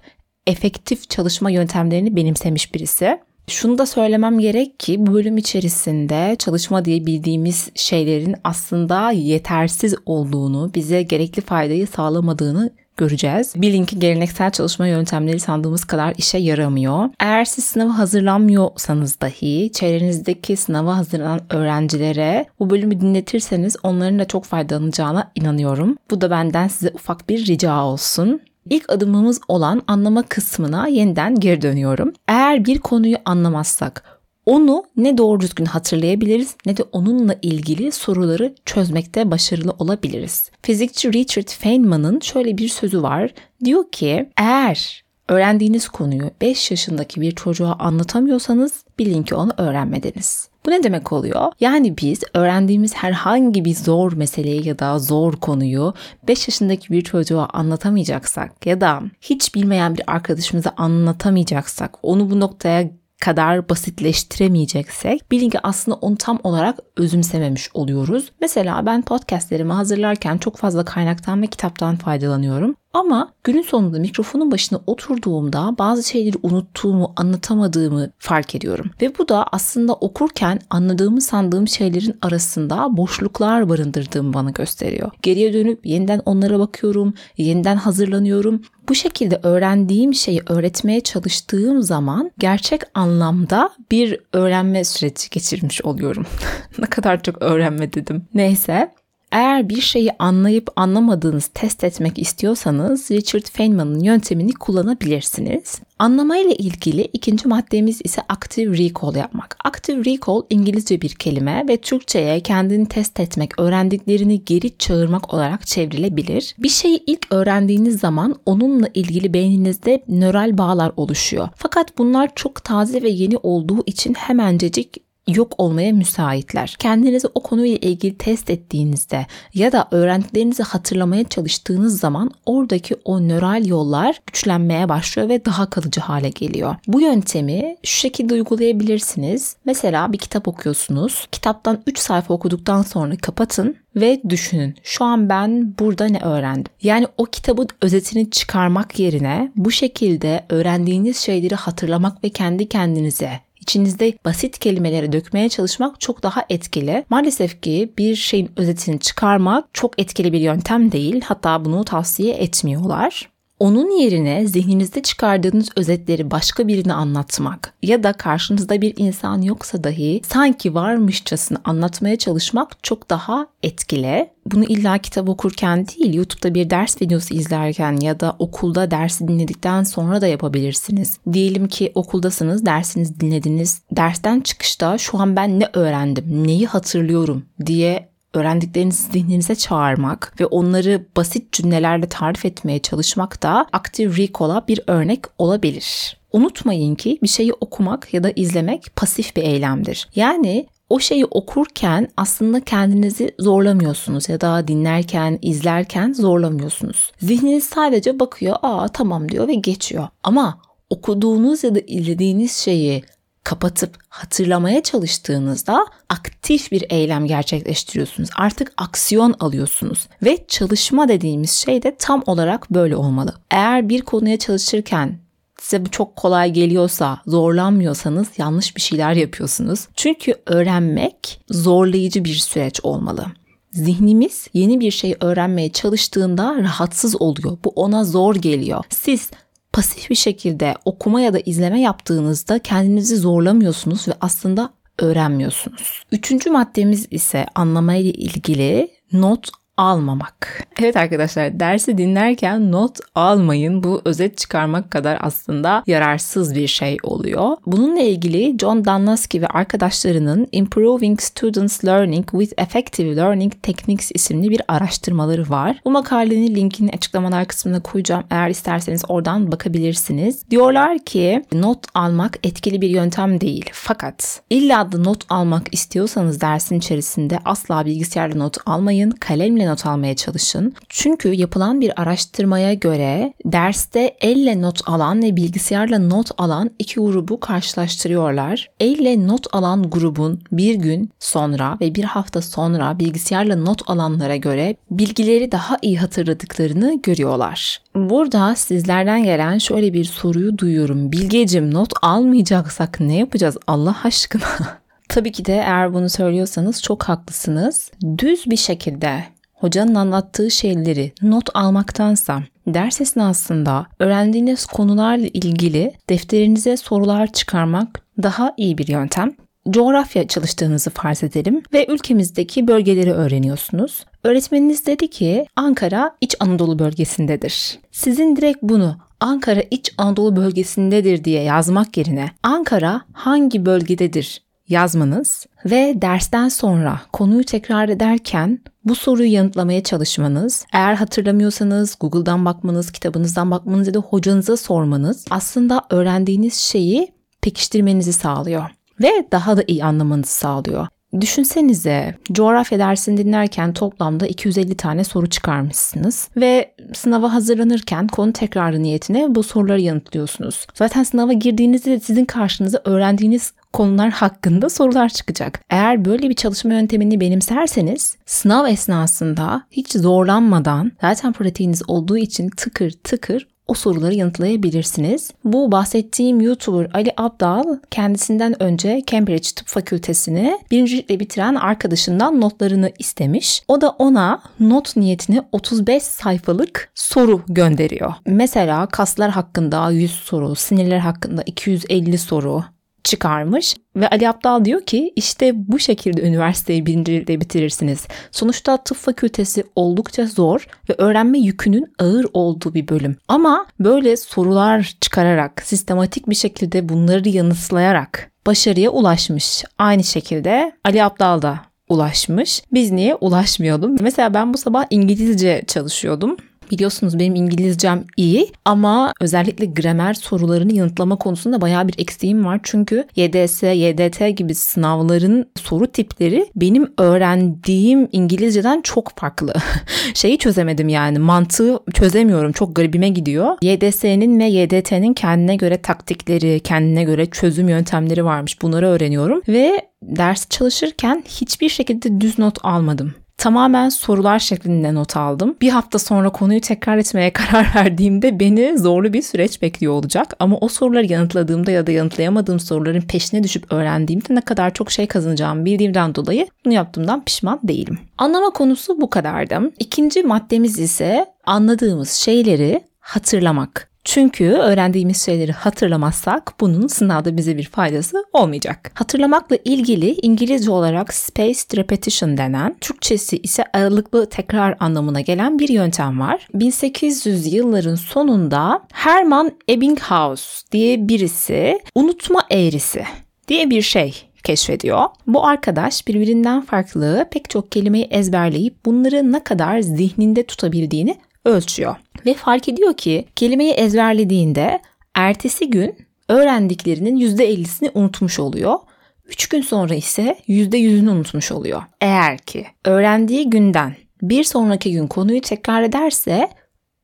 efektif 0.46 1.10
çalışma 1.10 1.50
yöntemlerini 1.50 2.16
benimsemiş 2.16 2.74
birisi. 2.74 3.18
Şunu 3.48 3.78
da 3.78 3.86
söylemem 3.86 4.38
gerek 4.38 4.80
ki 4.80 5.06
bu 5.06 5.12
bölüm 5.12 5.36
içerisinde 5.36 6.36
çalışma 6.38 6.84
diye 6.84 7.06
bildiğimiz 7.06 7.70
şeylerin 7.74 8.34
aslında 8.44 9.10
yetersiz 9.10 9.94
olduğunu, 10.06 10.70
bize 10.74 11.02
gerekli 11.02 11.42
faydayı 11.42 11.86
sağlamadığını 11.86 12.70
göreceğiz. 12.98 13.52
Bilin 13.56 13.84
ki 13.84 13.98
geleneksel 13.98 14.50
çalışma 14.50 14.86
yöntemleri 14.86 15.40
sandığımız 15.40 15.84
kadar 15.84 16.14
işe 16.18 16.38
yaramıyor. 16.38 17.08
Eğer 17.20 17.44
siz 17.44 17.64
sınava 17.64 17.98
hazırlanmıyorsanız 17.98 19.20
dahi 19.20 19.72
çevrenizdeki 19.72 20.56
sınava 20.56 20.96
hazırlanan 20.96 21.40
öğrencilere 21.50 22.46
bu 22.58 22.70
bölümü 22.70 23.00
dinletirseniz 23.00 23.76
onların 23.82 24.18
da 24.18 24.24
çok 24.24 24.44
faydalanacağına 24.44 25.30
inanıyorum. 25.34 25.96
Bu 26.10 26.20
da 26.20 26.30
benden 26.30 26.68
size 26.68 26.90
ufak 26.94 27.28
bir 27.28 27.46
rica 27.46 27.82
olsun. 27.82 28.40
İlk 28.70 28.92
adımımız 28.92 29.40
olan 29.48 29.82
anlama 29.86 30.22
kısmına 30.22 30.88
yeniden 30.88 31.40
geri 31.40 31.62
dönüyorum. 31.62 32.12
Eğer 32.28 32.64
bir 32.64 32.78
konuyu 32.78 33.16
anlamazsak 33.24 34.17
onu 34.48 34.84
ne 34.96 35.18
doğru 35.18 35.40
düzgün 35.40 35.64
hatırlayabiliriz 35.64 36.56
ne 36.66 36.76
de 36.76 36.82
onunla 36.92 37.34
ilgili 37.42 37.92
soruları 37.92 38.54
çözmekte 38.64 39.30
başarılı 39.30 39.74
olabiliriz. 39.78 40.50
Fizikçi 40.62 41.12
Richard 41.12 41.48
Feynman'ın 41.48 42.20
şöyle 42.20 42.58
bir 42.58 42.68
sözü 42.68 43.02
var. 43.02 43.30
Diyor 43.64 43.84
ki 43.92 44.30
eğer 44.36 45.04
öğrendiğiniz 45.28 45.88
konuyu 45.88 46.30
5 46.40 46.70
yaşındaki 46.70 47.20
bir 47.20 47.32
çocuğa 47.32 47.72
anlatamıyorsanız 47.78 48.84
bilin 48.98 49.22
ki 49.22 49.34
onu 49.34 49.52
öğrenmediniz. 49.56 50.48
Bu 50.66 50.70
ne 50.70 50.82
demek 50.82 51.12
oluyor? 51.12 51.52
Yani 51.60 51.98
biz 51.98 52.22
öğrendiğimiz 52.34 52.94
herhangi 52.94 53.64
bir 53.64 53.74
zor 53.74 54.12
meseleyi 54.12 54.68
ya 54.68 54.78
da 54.78 54.98
zor 54.98 55.32
konuyu 55.32 55.94
5 56.28 56.48
yaşındaki 56.48 56.92
bir 56.92 57.02
çocuğa 57.02 57.48
anlatamayacaksak 57.52 58.66
ya 58.66 58.80
da 58.80 59.02
hiç 59.20 59.54
bilmeyen 59.54 59.94
bir 59.94 60.02
arkadaşımıza 60.06 60.72
anlatamayacaksak, 60.76 61.98
onu 62.02 62.30
bu 62.30 62.40
noktaya 62.40 62.90
kadar 63.20 63.68
basitleştiremeyeceksek 63.68 65.30
bilin 65.30 65.50
ki 65.50 65.58
aslında 65.62 65.96
onu 65.96 66.16
tam 66.16 66.40
olarak 66.42 66.78
özümsememiş 66.96 67.70
oluyoruz. 67.74 68.32
Mesela 68.40 68.86
ben 68.86 69.02
podcastlerimi 69.02 69.72
hazırlarken 69.72 70.38
çok 70.38 70.56
fazla 70.56 70.84
kaynaktan 70.84 71.42
ve 71.42 71.46
kitaptan 71.46 71.96
faydalanıyorum. 71.96 72.76
Ama 72.92 73.32
günün 73.44 73.62
sonunda 73.62 73.98
mikrofonun 73.98 74.50
başına 74.50 74.80
oturduğumda 74.86 75.74
bazı 75.78 76.08
şeyleri 76.08 76.36
unuttuğumu, 76.42 77.12
anlatamadığımı 77.16 78.10
fark 78.18 78.54
ediyorum. 78.54 78.90
Ve 79.02 79.18
bu 79.18 79.28
da 79.28 79.44
aslında 79.52 79.92
okurken 79.94 80.60
anladığımı 80.70 81.20
sandığım 81.20 81.68
şeylerin 81.68 82.18
arasında 82.22 82.96
boşluklar 82.96 83.68
barındırdığımı 83.68 84.34
bana 84.34 84.50
gösteriyor. 84.50 85.10
Geriye 85.22 85.52
dönüp 85.52 85.86
yeniden 85.86 86.22
onlara 86.26 86.58
bakıyorum, 86.58 87.14
yeniden 87.36 87.76
hazırlanıyorum. 87.76 88.62
Bu 88.88 88.94
şekilde 88.94 89.40
öğrendiğim 89.42 90.14
şeyi 90.14 90.42
öğretmeye 90.46 91.00
çalıştığım 91.00 91.82
zaman 91.82 92.30
gerçek 92.38 92.82
anlamda 92.94 93.70
bir 93.90 94.20
öğrenme 94.32 94.84
süreci 94.84 95.30
geçirmiş 95.30 95.82
oluyorum. 95.82 96.26
ne 96.78 96.86
kadar 96.86 97.22
çok 97.22 97.42
öğrenme 97.42 97.92
dedim. 97.92 98.22
Neyse 98.34 98.92
Eğer 99.32 99.68
bir 99.68 99.80
şeyi 99.80 100.10
anlayıp 100.18 100.68
anlamadığınız 100.76 101.46
test 101.46 101.84
etmek 101.84 102.18
istiyorsanız 102.18 103.10
Richard 103.10 103.46
Feynman'ın 103.52 104.00
yöntemini 104.00 104.52
kullanabilirsiniz. 104.52 105.80
Anlama 105.98 106.36
ile 106.36 106.56
ilgili 106.56 107.02
ikinci 107.02 107.48
maddemiz 107.48 108.00
ise 108.04 108.22
active 108.28 108.78
recall 108.78 109.14
yapmak. 109.14 109.56
Active 109.64 110.04
recall 110.04 110.42
İngilizce 110.50 111.00
bir 111.00 111.08
kelime 111.08 111.64
ve 111.68 111.76
Türkçe'ye 111.76 112.40
kendini 112.40 112.88
test 112.88 113.20
etmek, 113.20 113.60
öğrendiklerini 113.60 114.44
geri 114.44 114.78
çağırmak 114.78 115.34
olarak 115.34 115.66
çevrilebilir. 115.66 116.54
Bir 116.58 116.68
şeyi 116.68 117.02
ilk 117.06 117.32
öğrendiğiniz 117.32 118.00
zaman 118.00 118.34
onunla 118.46 118.88
ilgili 118.94 119.34
beyninizde 119.34 120.04
nöral 120.08 120.58
bağlar 120.58 120.92
oluşuyor. 120.96 121.48
Fakat 121.56 121.98
bunlar 121.98 122.34
çok 122.34 122.64
taze 122.64 123.02
ve 123.02 123.08
yeni 123.08 123.36
olduğu 123.36 123.82
için 123.86 124.14
hemencecik 124.14 125.07
yok 125.28 125.52
olmaya 125.58 125.92
müsaitler. 125.92 126.76
Kendinizi 126.78 127.28
o 127.34 127.42
konuyla 127.42 127.76
ilgili 127.76 128.18
test 128.18 128.50
ettiğinizde 128.50 129.26
ya 129.54 129.72
da 129.72 129.88
öğrendiklerinizi 129.90 130.62
hatırlamaya 130.62 131.24
çalıştığınız 131.24 132.00
zaman 132.00 132.30
oradaki 132.46 132.96
o 133.04 133.20
nöral 133.20 133.66
yollar 133.66 134.20
güçlenmeye 134.26 134.88
başlıyor 134.88 135.28
ve 135.28 135.44
daha 135.44 135.70
kalıcı 135.70 136.00
hale 136.00 136.28
geliyor. 136.28 136.76
Bu 136.86 137.00
yöntemi 137.00 137.76
şu 137.82 138.00
şekilde 138.00 138.34
uygulayabilirsiniz. 138.34 139.56
Mesela 139.64 140.12
bir 140.12 140.18
kitap 140.18 140.48
okuyorsunuz. 140.48 141.26
Kitaptan 141.32 141.82
3 141.86 141.98
sayfa 141.98 142.34
okuduktan 142.34 142.82
sonra 142.82 143.16
kapatın 143.16 143.76
ve 143.96 144.20
düşünün. 144.28 144.74
Şu 144.82 145.04
an 145.04 145.28
ben 145.28 145.74
burada 145.78 146.04
ne 146.04 146.20
öğrendim? 146.20 146.72
Yani 146.82 147.06
o 147.16 147.24
kitabın 147.24 147.68
özetini 147.82 148.30
çıkarmak 148.30 148.98
yerine 148.98 149.52
bu 149.56 149.70
şekilde 149.70 150.44
öğrendiğiniz 150.48 151.16
şeyleri 151.16 151.54
hatırlamak 151.54 152.24
ve 152.24 152.28
kendi 152.28 152.68
kendinize 152.68 153.40
içinizde 153.60 154.12
basit 154.24 154.58
kelimeleri 154.58 155.12
dökmeye 155.12 155.48
çalışmak 155.48 156.00
çok 156.00 156.22
daha 156.22 156.44
etkili. 156.48 157.04
Maalesef 157.10 157.62
ki 157.62 157.92
bir 157.98 158.14
şeyin 158.16 158.50
özetini 158.56 159.00
çıkarmak 159.00 159.64
çok 159.72 160.00
etkili 160.00 160.32
bir 160.32 160.40
yöntem 160.40 160.92
değil. 160.92 161.20
Hatta 161.24 161.64
bunu 161.64 161.84
tavsiye 161.84 162.34
etmiyorlar. 162.34 163.28
Onun 163.58 164.00
yerine 164.00 164.46
zihninizde 164.46 165.02
çıkardığınız 165.02 165.68
özetleri 165.76 166.30
başka 166.30 166.68
birine 166.68 166.92
anlatmak 166.92 167.74
ya 167.82 168.02
da 168.02 168.12
karşınızda 168.12 168.80
bir 168.80 168.94
insan 168.96 169.42
yoksa 169.42 169.84
dahi 169.84 170.20
sanki 170.24 170.74
varmışçasına 170.74 171.58
anlatmaya 171.64 172.16
çalışmak 172.16 172.84
çok 172.84 173.10
daha 173.10 173.46
etkili. 173.62 174.30
Bunu 174.46 174.64
illa 174.64 174.98
kitap 174.98 175.28
okurken 175.28 175.86
değil, 175.86 176.14
YouTube'da 176.14 176.54
bir 176.54 176.70
ders 176.70 177.02
videosu 177.02 177.34
izlerken 177.34 178.00
ya 178.00 178.20
da 178.20 178.36
okulda 178.38 178.90
dersi 178.90 179.28
dinledikten 179.28 179.82
sonra 179.82 180.20
da 180.20 180.26
yapabilirsiniz. 180.26 181.18
Diyelim 181.32 181.68
ki 181.68 181.92
okuldasınız, 181.94 182.66
dersinizi 182.66 183.20
dinlediniz. 183.20 183.82
Dersten 183.92 184.40
çıkışta 184.40 184.98
şu 184.98 185.18
an 185.18 185.36
ben 185.36 185.60
ne 185.60 185.68
öğrendim, 185.72 186.46
neyi 186.46 186.66
hatırlıyorum 186.66 187.44
diye 187.66 188.08
öğrendiklerinizi 188.34 189.12
zihninize 189.12 189.54
çağırmak 189.54 190.34
ve 190.40 190.46
onları 190.46 191.06
basit 191.16 191.52
cümlelerle 191.52 192.08
tarif 192.08 192.44
etmeye 192.44 192.78
çalışmak 192.78 193.42
da 193.42 193.66
active 193.72 194.16
recall'a 194.16 194.68
bir 194.68 194.80
örnek 194.86 195.24
olabilir. 195.38 196.18
Unutmayın 196.32 196.94
ki 196.94 197.18
bir 197.22 197.28
şeyi 197.28 197.52
okumak 197.52 198.14
ya 198.14 198.22
da 198.22 198.30
izlemek 198.30 198.96
pasif 198.96 199.36
bir 199.36 199.42
eylemdir. 199.42 200.08
Yani 200.14 200.66
o 200.90 201.00
şeyi 201.00 201.24
okurken 201.24 202.08
aslında 202.16 202.60
kendinizi 202.60 203.34
zorlamıyorsunuz 203.38 204.28
ya 204.28 204.40
da 204.40 204.68
dinlerken, 204.68 205.38
izlerken 205.42 206.12
zorlamıyorsunuz. 206.12 207.12
Zihniniz 207.20 207.64
sadece 207.64 208.20
bakıyor, 208.20 208.56
aa 208.62 208.88
tamam 208.88 209.28
diyor 209.28 209.48
ve 209.48 209.54
geçiyor. 209.54 210.08
Ama 210.22 210.60
okuduğunuz 210.90 211.64
ya 211.64 211.74
da 211.74 211.80
izlediğiniz 211.80 212.56
şeyi 212.56 213.02
kapatıp 213.48 213.98
hatırlamaya 214.08 214.82
çalıştığınızda 214.82 215.86
aktif 216.08 216.72
bir 216.72 216.84
eylem 216.90 217.26
gerçekleştiriyorsunuz. 217.26 218.30
Artık 218.36 218.72
aksiyon 218.76 219.34
alıyorsunuz 219.40 220.08
ve 220.22 220.44
çalışma 220.48 221.08
dediğimiz 221.08 221.50
şey 221.50 221.82
de 221.82 221.96
tam 221.98 222.22
olarak 222.26 222.70
böyle 222.70 222.96
olmalı. 222.96 223.34
Eğer 223.50 223.88
bir 223.88 224.00
konuya 224.00 224.38
çalışırken 224.38 225.18
size 225.60 225.86
bu 225.86 225.90
çok 225.90 226.16
kolay 226.16 226.52
geliyorsa, 226.52 227.20
zorlanmıyorsanız 227.26 228.28
yanlış 228.38 228.76
bir 228.76 228.80
şeyler 228.80 229.12
yapıyorsunuz. 229.12 229.88
Çünkü 229.94 230.34
öğrenmek 230.46 231.40
zorlayıcı 231.50 232.24
bir 232.24 232.34
süreç 232.34 232.80
olmalı. 232.82 233.26
Zihnimiz 233.72 234.46
yeni 234.54 234.80
bir 234.80 234.90
şey 234.90 235.14
öğrenmeye 235.20 235.72
çalıştığında 235.72 236.56
rahatsız 236.56 237.22
oluyor. 237.22 237.58
Bu 237.64 237.68
ona 237.68 238.04
zor 238.04 238.34
geliyor. 238.34 238.84
Siz 238.90 239.30
pasif 239.78 240.10
bir 240.10 240.14
şekilde 240.14 240.74
okuma 240.84 241.20
ya 241.20 241.32
da 241.32 241.38
izleme 241.38 241.80
yaptığınızda 241.80 242.58
kendinizi 242.58 243.16
zorlamıyorsunuz 243.16 244.08
ve 244.08 244.12
aslında 244.20 244.70
öğrenmiyorsunuz. 244.98 246.02
Üçüncü 246.12 246.50
maddemiz 246.50 247.06
ise 247.10 247.46
anlamayla 247.54 248.10
ilgili 248.10 248.90
not 249.12 249.50
almamak. 249.78 250.66
Evet 250.80 250.96
arkadaşlar 250.96 251.60
dersi 251.60 251.98
dinlerken 251.98 252.72
not 252.72 252.98
almayın. 253.14 253.82
Bu 253.82 254.02
özet 254.04 254.38
çıkarmak 254.38 254.90
kadar 254.90 255.18
aslında 255.20 255.82
yararsız 255.86 256.54
bir 256.54 256.66
şey 256.66 256.96
oluyor. 257.02 257.56
Bununla 257.66 258.00
ilgili 258.00 258.58
John 258.58 258.84
Danlaski 258.84 259.42
ve 259.42 259.46
arkadaşlarının 259.46 260.46
Improving 260.52 261.20
Students 261.20 261.84
Learning 261.84 262.30
with 262.30 262.52
Effective 262.56 263.16
Learning 263.16 263.52
Techniques 263.62 264.10
isimli 264.14 264.50
bir 264.50 264.60
araştırmaları 264.68 265.50
var. 265.50 265.80
Bu 265.84 265.90
makalenin 265.90 266.54
linkini 266.54 266.90
açıklamalar 266.90 267.44
kısmına 267.44 267.80
koyacağım. 267.80 268.24
Eğer 268.30 268.50
isterseniz 268.50 269.02
oradan 269.08 269.52
bakabilirsiniz. 269.52 270.50
Diyorlar 270.50 270.98
ki 270.98 271.44
not 271.52 271.86
almak 271.94 272.38
etkili 272.42 272.80
bir 272.80 272.88
yöntem 272.88 273.40
değil. 273.40 273.70
Fakat 273.72 274.40
illa 274.50 274.92
da 274.92 274.98
not 274.98 275.24
almak 275.28 275.74
istiyorsanız 275.74 276.40
dersin 276.40 276.78
içerisinde 276.78 277.38
asla 277.44 277.86
bilgisayarla 277.86 278.36
not 278.36 278.56
almayın. 278.66 279.10
Kalemle 279.10 279.67
not 279.68 279.86
almaya 279.86 280.16
çalışın. 280.16 280.74
Çünkü 280.88 281.28
yapılan 281.28 281.80
bir 281.80 282.02
araştırmaya 282.02 282.74
göre 282.74 283.32
derste 283.44 284.16
elle 284.20 284.62
not 284.62 284.88
alan 284.88 285.22
ve 285.22 285.36
bilgisayarla 285.36 285.98
not 285.98 286.30
alan 286.38 286.70
iki 286.78 287.00
grubu 287.00 287.40
karşılaştırıyorlar. 287.40 288.70
Elle 288.80 289.26
not 289.26 289.46
alan 289.52 289.90
grubun 289.90 290.40
bir 290.52 290.74
gün 290.74 291.10
sonra 291.18 291.76
ve 291.80 291.94
bir 291.94 292.04
hafta 292.04 292.42
sonra 292.42 292.98
bilgisayarla 292.98 293.56
not 293.56 293.90
alanlara 293.90 294.36
göre 294.36 294.76
bilgileri 294.90 295.52
daha 295.52 295.78
iyi 295.82 295.98
hatırladıklarını 295.98 297.02
görüyorlar. 297.02 297.82
Burada 297.94 298.54
sizlerden 298.54 299.24
gelen 299.24 299.58
şöyle 299.58 299.92
bir 299.92 300.04
soruyu 300.04 300.58
duyuyorum. 300.58 301.12
Bilgecim 301.12 301.74
not 301.74 301.92
almayacaksak 302.02 303.00
ne 303.00 303.16
yapacağız 303.16 303.56
Allah 303.66 303.96
aşkına? 304.04 304.44
Tabii 305.08 305.32
ki 305.32 305.44
de 305.44 305.52
eğer 305.52 305.94
bunu 305.94 306.08
söylüyorsanız 306.08 306.82
çok 306.82 307.02
haklısınız. 307.02 307.90
Düz 308.18 308.46
bir 308.46 308.56
şekilde 308.56 309.24
hocanın 309.60 309.94
anlattığı 309.94 310.50
şeyleri 310.50 311.12
not 311.22 311.48
almaktansa 311.54 312.42
ders 312.66 313.00
esnasında 313.00 313.86
öğrendiğiniz 313.98 314.66
konularla 314.66 315.26
ilgili 315.26 315.92
defterinize 316.10 316.76
sorular 316.76 317.32
çıkarmak 317.32 318.00
daha 318.22 318.54
iyi 318.56 318.78
bir 318.78 318.88
yöntem. 318.88 319.32
Coğrafya 319.70 320.28
çalıştığınızı 320.28 320.90
farz 320.90 321.24
edelim 321.24 321.62
ve 321.72 321.86
ülkemizdeki 321.88 322.68
bölgeleri 322.68 323.12
öğreniyorsunuz. 323.12 324.04
Öğretmeniniz 324.24 324.86
dedi 324.86 325.10
ki 325.10 325.46
Ankara 325.56 326.16
İç 326.20 326.36
Anadolu 326.40 326.78
bölgesindedir. 326.78 327.78
Sizin 327.92 328.36
direkt 328.36 328.58
bunu 328.62 328.96
Ankara 329.20 329.62
İç 329.70 329.94
Anadolu 329.98 330.36
bölgesindedir 330.36 331.24
diye 331.24 331.42
yazmak 331.42 331.96
yerine 331.96 332.30
Ankara 332.42 333.00
hangi 333.12 333.66
bölgededir 333.66 334.42
yazmanız 334.68 335.46
ve 335.64 336.02
dersten 336.02 336.48
sonra 336.48 337.00
konuyu 337.12 337.44
tekrar 337.44 337.88
ederken 337.88 338.58
bu 338.88 338.94
soruyu 338.94 339.32
yanıtlamaya 339.32 339.82
çalışmanız, 339.82 340.66
eğer 340.72 340.94
hatırlamıyorsanız 340.94 341.96
Google'dan 342.00 342.44
bakmanız, 342.44 342.92
kitabınızdan 342.92 343.50
bakmanız 343.50 343.86
ya 343.86 343.94
da 343.94 343.98
hocanıza 343.98 344.56
sormanız 344.56 345.24
aslında 345.30 345.82
öğrendiğiniz 345.90 346.54
şeyi 346.54 347.12
pekiştirmenizi 347.40 348.12
sağlıyor 348.12 348.70
ve 349.00 349.28
daha 349.32 349.56
da 349.56 349.64
iyi 349.66 349.84
anlamanızı 349.84 350.32
sağlıyor. 350.32 350.86
Düşünsenize 351.20 352.14
coğrafya 352.32 352.78
dersini 352.78 353.16
dinlerken 353.16 353.72
toplamda 353.72 354.26
250 354.26 354.76
tane 354.76 355.04
soru 355.04 355.26
çıkarmışsınız 355.26 356.28
ve 356.36 356.74
sınava 356.94 357.34
hazırlanırken 357.34 358.06
konu 358.06 358.32
tekrarı 358.32 358.82
niyetine 358.82 359.34
bu 359.34 359.42
soruları 359.42 359.80
yanıtlıyorsunuz. 359.80 360.66
Zaten 360.74 361.02
sınava 361.02 361.32
girdiğinizde 361.32 361.90
de 361.90 362.00
sizin 362.00 362.24
karşınıza 362.24 362.80
öğrendiğiniz 362.84 363.52
konular 363.72 364.10
hakkında 364.10 364.68
sorular 364.68 365.08
çıkacak. 365.08 365.60
Eğer 365.70 366.04
böyle 366.04 366.28
bir 366.28 366.34
çalışma 366.34 366.72
yöntemini 366.74 367.20
benimserseniz 367.20 368.16
sınav 368.26 368.66
esnasında 368.66 369.62
hiç 369.70 369.92
zorlanmadan 369.92 370.92
zaten 371.00 371.32
pratiğiniz 371.32 371.82
olduğu 371.90 372.16
için 372.16 372.50
tıkır 372.56 372.90
tıkır 372.90 373.46
o 373.68 373.74
soruları 373.74 374.14
yanıtlayabilirsiniz. 374.14 375.30
Bu 375.44 375.72
bahsettiğim 375.72 376.40
YouTuber 376.40 376.90
Ali 376.94 377.12
Abdal 377.16 377.64
kendisinden 377.90 378.62
önce 378.62 379.02
Cambridge 379.06 379.48
Tıp 379.56 379.68
Fakültesini 379.68 380.58
birincilikle 380.70 381.20
bitiren 381.20 381.54
arkadaşından 381.54 382.40
notlarını 382.40 382.92
istemiş. 382.98 383.62
O 383.68 383.80
da 383.80 383.90
ona 383.90 384.42
not 384.60 384.96
niyetine 384.96 385.42
35 385.52 386.02
sayfalık 386.02 386.90
soru 386.94 387.42
gönderiyor. 387.48 388.14
Mesela 388.26 388.86
kaslar 388.86 389.30
hakkında 389.30 389.90
100 389.90 390.10
soru, 390.10 390.54
sinirler 390.54 390.98
hakkında 390.98 391.42
250 391.46 392.18
soru, 392.18 392.64
çıkarmış 393.04 393.76
ve 393.96 394.08
Ali 394.08 394.28
Abdal 394.28 394.64
diyor 394.64 394.80
ki 394.80 395.12
işte 395.16 395.52
bu 395.54 395.78
şekilde 395.78 396.22
üniversiteyi 396.22 396.86
birinci 396.86 397.26
bitirirsiniz. 397.28 398.06
Sonuçta 398.30 398.76
tıp 398.76 398.96
fakültesi 398.96 399.64
oldukça 399.76 400.26
zor 400.26 400.66
ve 400.90 400.94
öğrenme 400.98 401.38
yükünün 401.38 401.92
ağır 401.98 402.26
olduğu 402.32 402.74
bir 402.74 402.88
bölüm. 402.88 403.16
Ama 403.28 403.66
böyle 403.80 404.16
sorular 404.16 404.94
çıkararak, 405.00 405.62
sistematik 405.64 406.30
bir 406.30 406.34
şekilde 406.34 406.88
bunları 406.88 407.28
yanıtlayarak 407.28 408.30
başarıya 408.46 408.90
ulaşmış. 408.90 409.64
Aynı 409.78 410.04
şekilde 410.04 410.72
Ali 410.84 411.04
Abdal 411.04 411.42
da 411.42 411.60
ulaşmış. 411.88 412.62
Biz 412.72 412.90
niye 412.90 413.14
ulaşmıyordum? 413.14 413.96
Mesela 414.00 414.34
ben 414.34 414.54
bu 414.54 414.58
sabah 414.58 414.84
İngilizce 414.90 415.62
çalışıyordum 415.66 416.36
Biliyorsunuz 416.70 417.18
benim 417.18 417.34
İngilizcem 417.34 418.04
iyi 418.16 418.52
ama 418.64 419.12
özellikle 419.20 419.66
gramer 419.66 420.14
sorularını 420.14 420.74
yanıtlama 420.74 421.16
konusunda 421.16 421.60
bayağı 421.60 421.88
bir 421.88 421.94
eksiğim 421.98 422.44
var. 422.44 422.60
Çünkü 422.62 423.04
YDS, 423.16 423.62
YDT 423.62 424.36
gibi 424.36 424.54
sınavların 424.54 425.50
soru 425.56 425.86
tipleri 425.86 426.46
benim 426.56 426.92
öğrendiğim 426.98 428.08
İngilizceden 428.12 428.80
çok 428.80 429.18
farklı. 429.18 429.54
Şeyi 430.14 430.38
çözemedim 430.38 430.88
yani 430.88 431.18
mantığı 431.18 431.78
çözemiyorum. 431.94 432.52
Çok 432.52 432.76
garibime 432.76 433.08
gidiyor. 433.08 433.56
YDS'nin 433.62 434.40
ve 434.40 434.44
YDT'nin 434.44 435.14
kendine 435.14 435.56
göre 435.56 435.82
taktikleri, 435.82 436.60
kendine 436.60 437.04
göre 437.04 437.26
çözüm 437.26 437.68
yöntemleri 437.68 438.24
varmış. 438.24 438.62
Bunları 438.62 438.86
öğreniyorum 438.86 439.42
ve 439.48 439.88
ders 440.02 440.48
çalışırken 440.48 441.24
hiçbir 441.28 441.68
şekilde 441.68 442.20
düz 442.20 442.38
not 442.38 442.58
almadım 442.62 443.14
tamamen 443.38 443.88
sorular 443.88 444.38
şeklinde 444.38 444.94
not 444.94 445.16
aldım. 445.16 445.56
Bir 445.60 445.68
hafta 445.68 445.98
sonra 445.98 446.30
konuyu 446.30 446.60
tekrar 446.60 446.98
etmeye 446.98 447.32
karar 447.32 447.72
verdiğimde 447.76 448.40
beni 448.40 448.78
zorlu 448.78 449.12
bir 449.12 449.22
süreç 449.22 449.62
bekliyor 449.62 449.92
olacak. 449.92 450.34
Ama 450.38 450.56
o 450.60 450.68
soruları 450.68 451.06
yanıtladığımda 451.06 451.70
ya 451.70 451.86
da 451.86 451.90
yanıtlayamadığım 451.90 452.60
soruların 452.60 453.00
peşine 453.00 453.42
düşüp 453.42 453.72
öğrendiğimde 453.72 454.34
ne 454.34 454.40
kadar 454.40 454.74
çok 454.74 454.90
şey 454.90 455.06
kazanacağımı 455.06 455.64
bildiğimden 455.64 456.14
dolayı 456.14 456.46
bunu 456.64 456.72
yaptığımdan 456.72 457.24
pişman 457.24 457.60
değilim. 457.62 457.98
Anlama 458.18 458.50
konusu 458.50 459.00
bu 459.00 459.10
kadardı. 459.10 459.72
İkinci 459.78 460.22
maddemiz 460.22 460.78
ise 460.78 461.26
anladığımız 461.46 462.10
şeyleri 462.10 462.80
hatırlamak. 463.00 463.87
Çünkü 464.04 464.44
öğrendiğimiz 464.44 465.24
şeyleri 465.24 465.52
hatırlamazsak 465.52 466.52
bunun 466.60 466.86
sınavda 466.86 467.36
bize 467.36 467.56
bir 467.56 467.64
faydası 467.64 468.24
olmayacak. 468.32 468.90
Hatırlamakla 468.94 469.56
ilgili 469.64 470.14
İngilizce 470.22 470.70
olarak 470.70 471.14
spaced 471.14 471.76
repetition 471.76 472.36
denen, 472.36 472.76
Türkçesi 472.80 473.36
ise 473.36 473.64
aralıklı 473.72 474.28
tekrar 474.28 474.76
anlamına 474.80 475.20
gelen 475.20 475.58
bir 475.58 475.68
yöntem 475.68 476.20
var. 476.20 476.48
1800 476.54 477.52
yılların 477.52 477.94
sonunda 477.94 478.82
Hermann 478.92 479.52
Ebbinghaus 479.70 480.62
diye 480.72 481.08
birisi 481.08 481.80
unutma 481.94 482.42
eğrisi 482.50 483.04
diye 483.48 483.70
bir 483.70 483.82
şey 483.82 484.28
keşfediyor. 484.44 485.04
Bu 485.26 485.46
arkadaş 485.46 486.08
birbirinden 486.08 486.60
farklı 486.60 487.26
pek 487.30 487.50
çok 487.50 487.72
kelimeyi 487.72 488.04
ezberleyip 488.04 488.84
bunları 488.86 489.32
ne 489.32 489.44
kadar 489.44 489.80
zihninde 489.80 490.42
tutabildiğini 490.46 491.16
ölçüyor. 491.44 491.96
Ve 492.26 492.34
fark 492.34 492.68
ediyor 492.68 492.94
ki 492.94 493.24
kelimeyi 493.36 493.72
ezberlediğinde 493.72 494.80
ertesi 495.14 495.70
gün 495.70 495.96
öğrendiklerinin 496.28 497.16
%50'sini 497.16 497.90
unutmuş 497.94 498.38
oluyor. 498.38 498.78
3 499.24 499.48
gün 499.48 499.62
sonra 499.62 499.94
ise 499.94 500.38
%100'ünü 500.48 501.10
unutmuş 501.10 501.52
oluyor. 501.52 501.82
Eğer 502.00 502.38
ki 502.38 502.66
öğrendiği 502.84 503.50
günden 503.50 503.96
bir 504.22 504.44
sonraki 504.44 504.92
gün 504.92 505.06
konuyu 505.06 505.40
tekrar 505.40 505.82
ederse 505.82 506.48